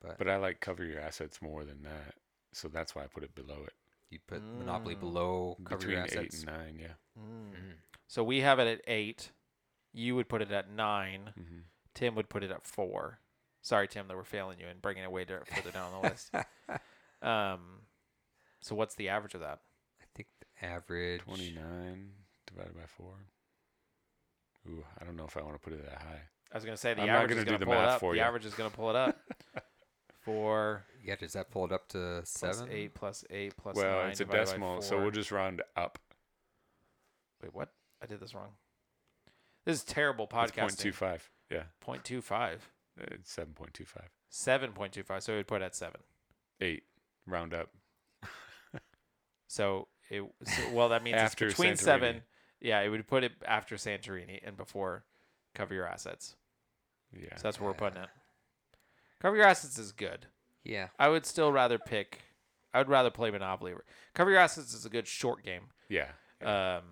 But, 0.00 0.16
But 0.18 0.28
I 0.28 0.36
like 0.36 0.60
cover 0.60 0.84
your 0.84 1.00
assets 1.00 1.42
more 1.42 1.64
than 1.64 1.82
that, 1.82 2.14
so 2.52 2.68
that's 2.68 2.94
why 2.94 3.02
I 3.04 3.06
put 3.06 3.22
it 3.24 3.34
below 3.34 3.64
it. 3.66 3.74
you 4.10 4.18
put 4.26 4.42
Monopoly 4.42 4.94
Mm. 4.96 5.00
below 5.00 5.56
Cover 5.64 5.78
Between 5.78 5.96
Your 5.96 6.04
eight 6.06 6.12
Assets. 6.16 6.42
and 6.42 6.46
nine, 6.46 6.78
yeah. 6.80 6.94
Mm. 7.18 7.54
So 8.08 8.24
we 8.24 8.40
have 8.40 8.58
it 8.58 8.66
at 8.66 8.80
eight. 8.86 9.30
You 9.92 10.14
would 10.16 10.28
put 10.28 10.42
it 10.42 10.50
at 10.50 10.70
nine. 10.70 11.32
Mm-hmm. 11.38 11.58
Tim 11.94 12.14
would 12.14 12.28
put 12.28 12.42
it 12.42 12.50
at 12.50 12.66
four. 12.66 13.18
Sorry, 13.62 13.86
Tim, 13.88 14.08
that 14.08 14.16
we're 14.16 14.24
failing 14.24 14.58
you 14.58 14.66
and 14.66 14.80
bringing 14.80 15.02
it 15.02 15.12
way 15.12 15.24
da- 15.24 15.44
further 15.54 15.70
down 15.70 15.92
the 15.92 16.08
list. 16.08 16.30
Um, 17.22 17.80
so 18.62 18.74
what's 18.74 18.94
the 18.94 19.10
average 19.10 19.34
of 19.34 19.40
that? 19.42 19.58
I 20.00 20.04
think 20.14 20.28
the 20.40 20.66
average. 20.66 21.20
Twenty 21.20 21.52
nine 21.52 22.12
divided 22.46 22.74
by 22.74 22.86
four. 22.86 23.12
Ooh, 24.66 24.82
I 24.98 25.04
don't 25.04 25.16
know 25.16 25.26
if 25.26 25.36
I 25.36 25.42
want 25.42 25.52
to 25.52 25.58
put 25.58 25.74
it 25.74 25.84
that 25.84 26.00
high. 26.00 26.22
I 26.50 26.56
was 26.56 26.64
gonna 26.64 26.78
say 26.78 26.94
the 26.94 27.02
I'm 27.02 27.08
not 27.08 27.16
average 27.16 27.30
gonna 27.30 27.40
is 27.40 27.44
gonna 27.44 27.58
the 27.58 27.66
pull 27.66 27.74
it 27.74 27.78
math 27.78 27.88
up. 27.96 28.00
for 28.00 28.12
the 28.12 28.18
you. 28.20 28.24
average 28.24 28.46
is 28.46 28.54
gonna 28.54 28.70
pull 28.70 28.88
it 28.88 28.96
up. 28.96 29.18
Four 30.22 30.84
Yeah, 31.04 31.16
does 31.16 31.34
that 31.34 31.50
pull 31.50 31.66
it 31.66 31.72
up 31.72 31.88
to 31.88 31.98
plus 32.24 32.30
seven? 32.30 32.68
eight 32.70 32.94
plus 32.94 33.22
eight 33.28 33.54
plus 33.58 33.76
well, 33.76 34.02
nine 34.02 34.10
it's 34.12 34.20
a 34.20 34.24
decimal, 34.24 34.80
so 34.80 34.98
we'll 34.98 35.10
just 35.10 35.30
round 35.30 35.60
up. 35.76 35.98
Wait, 37.42 37.54
what? 37.54 37.68
I 38.02 38.06
did 38.06 38.20
this 38.20 38.34
wrong. 38.34 38.48
This 39.66 39.76
is 39.76 39.84
terrible 39.84 40.26
podcasting. 40.26 40.78
two 40.78 40.92
five. 40.92 41.28
Yeah, 41.50 41.64
Point 41.80 42.04
two 42.04 42.22
five. 42.22 42.66
It's 43.00 43.30
seven 43.32 43.52
point 43.54 43.74
two 43.74 43.84
five. 43.84 44.08
Seven 44.28 44.72
point 44.72 44.92
two 44.92 45.02
five. 45.02 45.22
So 45.22 45.32
we 45.32 45.38
would 45.38 45.48
put 45.48 45.62
it 45.62 45.66
at 45.66 45.76
seven. 45.76 46.00
Eight. 46.60 46.84
Round 47.26 47.54
up. 47.54 47.70
So 49.48 49.88
it 50.08 50.22
so, 50.44 50.62
well 50.72 50.88
that 50.90 51.02
means 51.02 51.16
After 51.16 51.46
it's 51.46 51.54
between 51.54 51.74
Santorini. 51.74 51.78
seven. 51.78 52.22
Yeah, 52.60 52.80
it 52.80 52.88
would 52.88 53.06
put 53.08 53.24
it 53.24 53.32
after 53.46 53.74
Santorini 53.76 54.38
and 54.46 54.56
before 54.56 55.04
cover 55.54 55.74
your 55.74 55.86
assets. 55.86 56.36
Yeah. 57.12 57.34
So 57.36 57.42
that's 57.42 57.58
where 57.60 57.68
we're 57.70 57.74
putting 57.74 58.00
it. 58.02 58.08
Cover 59.20 59.36
your 59.36 59.46
assets 59.46 59.78
is 59.78 59.92
good. 59.92 60.26
Yeah. 60.62 60.88
I 60.98 61.08
would 61.08 61.26
still 61.26 61.50
rather 61.52 61.78
pick. 61.78 62.20
I 62.72 62.78
would 62.78 62.88
rather 62.88 63.10
play 63.10 63.30
Monopoly. 63.30 63.72
Cover 64.14 64.30
your 64.30 64.38
assets 64.38 64.72
is 64.72 64.86
a 64.86 64.90
good 64.90 65.06
short 65.08 65.42
game. 65.44 65.62
yeah. 65.88 66.08
Um, 66.42 66.82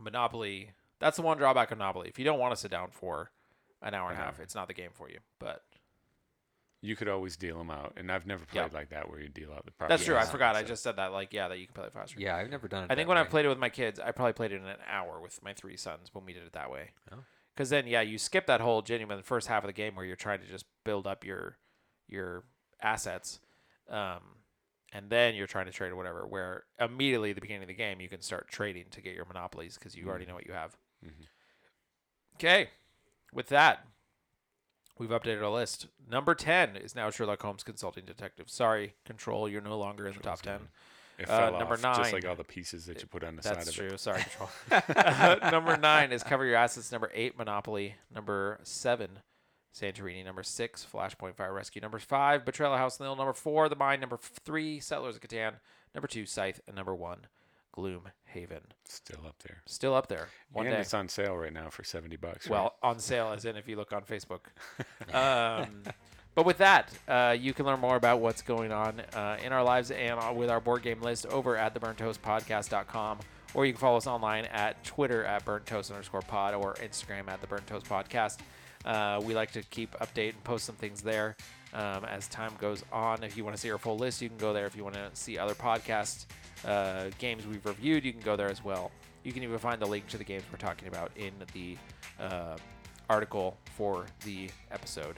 Monopoly. 0.00 0.70
That's 0.98 1.16
the 1.16 1.22
one 1.22 1.36
drawback 1.36 1.70
of 1.70 1.78
Monopoly. 1.78 2.08
If 2.08 2.18
you 2.18 2.24
don't 2.24 2.38
want 2.38 2.54
to 2.54 2.60
sit 2.60 2.70
down 2.70 2.88
for 2.90 3.30
an 3.84 3.94
hour 3.94 4.10
and 4.10 4.18
a 4.18 4.22
half, 4.22 4.40
it's 4.40 4.54
not 4.56 4.66
the 4.66 4.74
game 4.74 4.90
for 4.92 5.08
you. 5.08 5.18
But 5.38 5.62
You 6.80 6.96
could 6.96 7.08
always 7.08 7.36
deal 7.38 7.56
them 7.56 7.70
out, 7.70 7.94
and 7.96 8.12
I've 8.12 8.26
never 8.26 8.44
Yeah. 8.52 8.62
played 8.68 8.74
like 8.74 8.88
that 8.90 9.08
where 9.08 9.18
you 9.18 9.30
deal 9.30 9.52
out 9.54 9.64
the 9.64 9.70
property. 9.72 9.92
that's 9.94 10.04
true. 10.04 10.16
I 10.16 10.18
assets, 10.18 10.32
forgot. 10.32 10.54
I 10.56 10.62
just 10.64 10.82
said 10.82 10.96
that. 10.96 11.12
Like, 11.12 11.32
yeah, 11.32 11.48
that 11.48 11.58
you 11.58 11.64
can 11.66 11.72
play 11.74 11.86
it 11.86 11.92
faster. 11.94 12.20
Yeah, 12.20 12.36
I've 12.36 12.50
never 12.50 12.68
done 12.68 12.84
it. 12.84 12.86
I 12.90 12.94
think 12.94 13.06
that 13.06 13.08
when 13.08 13.16
I 13.16 13.22
way. 13.22 13.28
played 13.28 13.44
it 13.46 13.48
with 13.48 13.58
my 13.58 13.70
kids, 13.70 13.98
I 13.98 14.10
probably 14.12 14.34
played 14.34 14.52
it 14.52 14.56
in 14.60 14.66
an 14.66 14.76
hour 14.86 15.18
with 15.18 15.42
my 15.42 15.54
three 15.54 15.78
sons 15.78 16.10
when 16.12 16.26
we 16.26 16.34
did 16.34 16.42
it 16.42 16.52
that 16.52 16.70
way. 16.70 16.90
Oh. 17.10 17.24
Because 17.54 17.70
then, 17.70 17.86
yeah, 17.86 18.02
you 18.02 18.18
skip 18.18 18.44
that 18.48 18.60
whole 18.60 18.82
genuine 18.82 19.22
first 19.22 19.46
half 19.46 19.62
of 19.64 19.68
the 19.68 19.72
game 19.72 19.94
where 19.94 20.04
you're 20.04 20.14
trying 20.16 20.40
to 20.40 20.46
just 20.46 20.66
build 20.84 21.06
up 21.06 21.24
your 21.24 21.56
your 22.06 22.44
assets, 22.82 23.40
um, 23.88 24.20
and 24.92 25.08
then 25.08 25.34
you're 25.34 25.46
trying 25.46 25.64
to 25.66 25.72
trade 25.72 25.90
or 25.90 25.96
whatever. 25.96 26.26
Where 26.26 26.64
immediately 26.78 27.30
at 27.30 27.36
the 27.36 27.40
beginning 27.40 27.62
of 27.62 27.68
the 27.68 27.74
game, 27.74 27.98
you 28.02 28.10
can 28.10 28.20
start 28.20 28.48
trading 28.48 28.86
to 28.90 29.00
get 29.00 29.14
your 29.14 29.24
monopolies 29.24 29.78
because 29.78 29.94
you 29.96 30.06
already 30.06 30.26
Mhm. 30.26 30.28
know 30.28 30.34
what 30.34 30.46
you 30.46 30.52
have. 30.52 30.76
Mhm. 31.02 31.26
Okay, 32.34 32.68
with 33.34 33.48
that, 33.48 33.84
we've 34.98 35.10
updated 35.10 35.42
our 35.42 35.50
list. 35.50 35.88
Number 36.08 36.34
ten 36.34 36.76
is 36.76 36.94
now 36.94 37.10
Sherlock 37.10 37.42
Holmes 37.42 37.62
Consulting 37.64 38.04
Detective. 38.04 38.48
Sorry, 38.48 38.94
Control, 39.04 39.48
you're 39.48 39.60
no 39.60 39.76
longer 39.78 40.06
in 40.06 40.14
the 40.14 40.20
top 40.20 40.40
Control's 40.42 40.60
ten. 40.60 40.68
It 41.16 41.30
Uh, 41.30 41.50
fell 41.50 41.58
number 41.60 41.74
off, 41.74 41.98
just 41.98 42.12
like 42.12 42.26
all 42.26 42.34
the 42.34 42.42
pieces 42.44 42.86
that 42.86 43.00
you 43.00 43.06
put 43.06 43.22
on 43.22 43.36
the 43.36 43.42
side 43.42 43.58
of 43.68 43.72
true. 43.72 43.86
it. 43.86 43.90
That's 43.90 44.02
true. 44.04 44.12
Sorry, 44.12 44.24
Control. 44.68 45.40
number 45.52 45.76
nine 45.76 46.10
is 46.10 46.22
Cover 46.24 46.44
Your 46.44 46.56
Assets. 46.56 46.90
Number 46.90 47.10
eight, 47.14 47.38
Monopoly. 47.38 47.94
Number 48.12 48.58
seven, 48.64 49.20
Santorini. 49.72 50.24
Number 50.24 50.42
six, 50.42 50.84
Flashpoint 50.92 51.36
Fire 51.36 51.52
Rescue. 51.54 51.80
Number 51.80 52.00
five, 52.00 52.44
Betrayal 52.44 52.76
House 52.76 52.98
Hill. 52.98 53.14
Number 53.14 53.32
four, 53.32 53.68
The 53.68 53.76
Mind. 53.76 54.00
Number 54.00 54.18
three, 54.44 54.80
Settlers 54.80 55.14
of 55.14 55.20
Catan. 55.22 55.54
Number 55.94 56.08
two, 56.08 56.26
Scythe. 56.26 56.60
And 56.66 56.74
number 56.74 56.94
one, 56.96 57.26
Gloom 57.74 58.02
Haven. 58.26 58.60
Still 58.84 59.26
up 59.26 59.42
there. 59.42 59.62
Still 59.66 59.94
up 59.94 60.06
there. 60.06 60.28
One 60.52 60.66
and 60.66 60.76
day. 60.76 60.80
it's 60.80 60.94
on 60.94 61.08
sale 61.08 61.36
right 61.36 61.52
now 61.52 61.70
for 61.70 61.82
seventy 61.82 62.14
bucks. 62.14 62.48
Well, 62.48 62.76
on 62.84 63.00
sale, 63.00 63.32
as 63.34 63.44
in 63.44 63.56
if 63.56 63.66
you 63.68 63.76
look 63.76 63.92
on 63.92 64.02
Facebook. 64.02 64.40
Um, 65.12 65.82
but 66.34 66.44
with 66.46 66.58
that, 66.58 66.90
uh, 67.06 67.36
you 67.38 67.52
can 67.52 67.66
learn 67.66 67.78
more 67.78 67.94
about 67.94 68.20
what's 68.20 68.42
going 68.42 68.72
on 68.72 69.00
uh, 69.14 69.36
in 69.44 69.52
our 69.52 69.62
lives 69.62 69.90
and 69.92 70.18
with 70.36 70.50
our 70.50 70.60
board 70.60 70.82
game 70.82 71.00
list 71.00 71.26
over 71.26 71.56
at 71.56 71.74
theburnttoastpodcast.com. 71.74 73.18
Or 73.54 73.66
you 73.66 73.72
can 73.72 73.80
follow 73.80 73.96
us 73.96 74.06
online 74.08 74.46
at 74.46 74.82
Twitter 74.82 75.24
at 75.24 75.44
burnttoast 75.44 75.90
underscore 75.92 76.22
pod 76.22 76.54
or 76.54 76.74
Instagram 76.74 77.28
at 77.28 77.40
the 77.40 77.46
Burnt 77.46 77.66
Toast 77.68 77.86
Podcast. 77.86 78.38
Uh, 78.84 79.20
we 79.24 79.34
like 79.34 79.50
to 79.52 79.62
keep 79.64 79.92
update 79.98 80.30
and 80.30 80.44
post 80.44 80.64
some 80.64 80.74
things 80.76 81.00
there 81.02 81.36
um, 81.72 82.04
as 82.04 82.28
time 82.28 82.52
goes 82.60 82.84
on. 82.92 83.22
If 83.22 83.36
you 83.36 83.44
want 83.44 83.56
to 83.56 83.60
see 83.60 83.70
our 83.70 83.78
full 83.78 83.96
list, 83.96 84.20
you 84.20 84.28
can 84.28 84.38
go 84.38 84.52
there. 84.52 84.66
If 84.66 84.76
you 84.76 84.84
want 84.84 84.96
to 84.96 85.10
see 85.14 85.38
other 85.38 85.54
podcasts, 85.54 86.26
uh, 86.64 87.06
games 87.18 87.46
we've 87.46 87.64
reviewed, 87.64 88.04
you 88.04 88.12
can 88.12 88.22
go 88.22 88.36
there 88.36 88.48
as 88.48 88.64
well. 88.64 88.90
You 89.22 89.32
can 89.32 89.42
even 89.42 89.58
find 89.58 89.80
the 89.80 89.86
link 89.86 90.06
to 90.08 90.18
the 90.18 90.24
games 90.24 90.44
we're 90.52 90.58
talking 90.58 90.88
about 90.88 91.10
in 91.16 91.32
the 91.54 91.76
uh, 92.20 92.56
article 93.08 93.56
for 93.76 94.06
the 94.24 94.50
episode. 94.70 95.16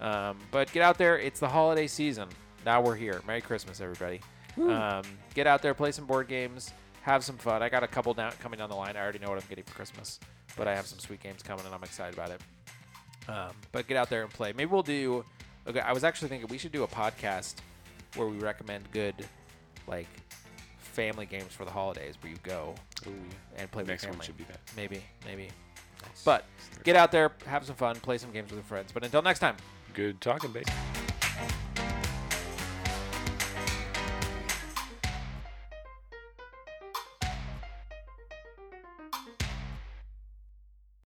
Um, 0.00 0.38
but 0.50 0.72
get 0.72 0.82
out 0.82 0.98
there. 0.98 1.18
It's 1.18 1.40
the 1.40 1.48
holiday 1.48 1.86
season. 1.86 2.28
Now 2.64 2.80
we're 2.80 2.96
here. 2.96 3.20
Merry 3.26 3.40
Christmas, 3.40 3.80
everybody. 3.80 4.20
Um, 4.58 5.02
get 5.34 5.46
out 5.46 5.62
there, 5.62 5.72
play 5.74 5.92
some 5.92 6.04
board 6.04 6.28
games, 6.28 6.72
have 7.02 7.24
some 7.24 7.36
fun. 7.36 7.62
I 7.62 7.68
got 7.68 7.82
a 7.82 7.86
couple 7.86 8.12
down 8.14 8.32
coming 8.40 8.58
down 8.58 8.68
the 8.68 8.76
line. 8.76 8.96
I 8.96 9.00
already 9.00 9.18
know 9.18 9.28
what 9.28 9.38
I'm 9.38 9.48
getting 9.48 9.64
for 9.64 9.74
Christmas, 9.74 10.20
but 10.56 10.68
I 10.68 10.74
have 10.74 10.86
some 10.86 10.98
sweet 10.98 11.20
games 11.20 11.42
coming, 11.42 11.64
and 11.64 11.74
I'm 11.74 11.82
excited 11.82 12.14
about 12.14 12.30
it. 12.30 12.40
Um, 13.28 13.50
but 13.70 13.86
get 13.86 13.96
out 13.96 14.10
there 14.10 14.22
and 14.22 14.30
play. 14.32 14.52
Maybe 14.52 14.70
we'll 14.70 14.82
do. 14.82 15.24
Okay, 15.66 15.80
I 15.80 15.92
was 15.92 16.04
actually 16.04 16.28
thinking 16.28 16.48
we 16.48 16.58
should 16.58 16.72
do 16.72 16.82
a 16.82 16.88
podcast 16.88 17.54
where 18.16 18.26
we 18.26 18.38
recommend 18.38 18.90
good, 18.92 19.14
like, 19.86 20.08
family 20.78 21.26
games 21.26 21.52
for 21.52 21.64
the 21.64 21.70
holidays, 21.70 22.16
where 22.20 22.32
you 22.32 22.38
go 22.42 22.74
oh, 23.06 23.10
yeah. 23.10 23.60
and 23.60 23.70
play 23.70 23.82
with 23.82 23.88
next 23.88 24.04
one 24.04 24.12
family. 24.12 24.26
should 24.26 24.36
be 24.36 24.44
that. 24.44 24.60
Maybe, 24.76 25.02
maybe. 25.24 25.48
Nice. 26.02 26.22
But 26.24 26.44
get 26.84 26.96
out 26.96 27.12
there, 27.12 27.32
have 27.46 27.64
some 27.64 27.76
fun, 27.76 27.96
play 27.96 28.18
some 28.18 28.32
games 28.32 28.50
with 28.50 28.58
your 28.58 28.64
friends. 28.64 28.90
But 28.92 29.04
until 29.04 29.22
next 29.22 29.38
time. 29.38 29.56
Good 29.94 30.20
talking, 30.20 30.50
babe. 30.52 30.66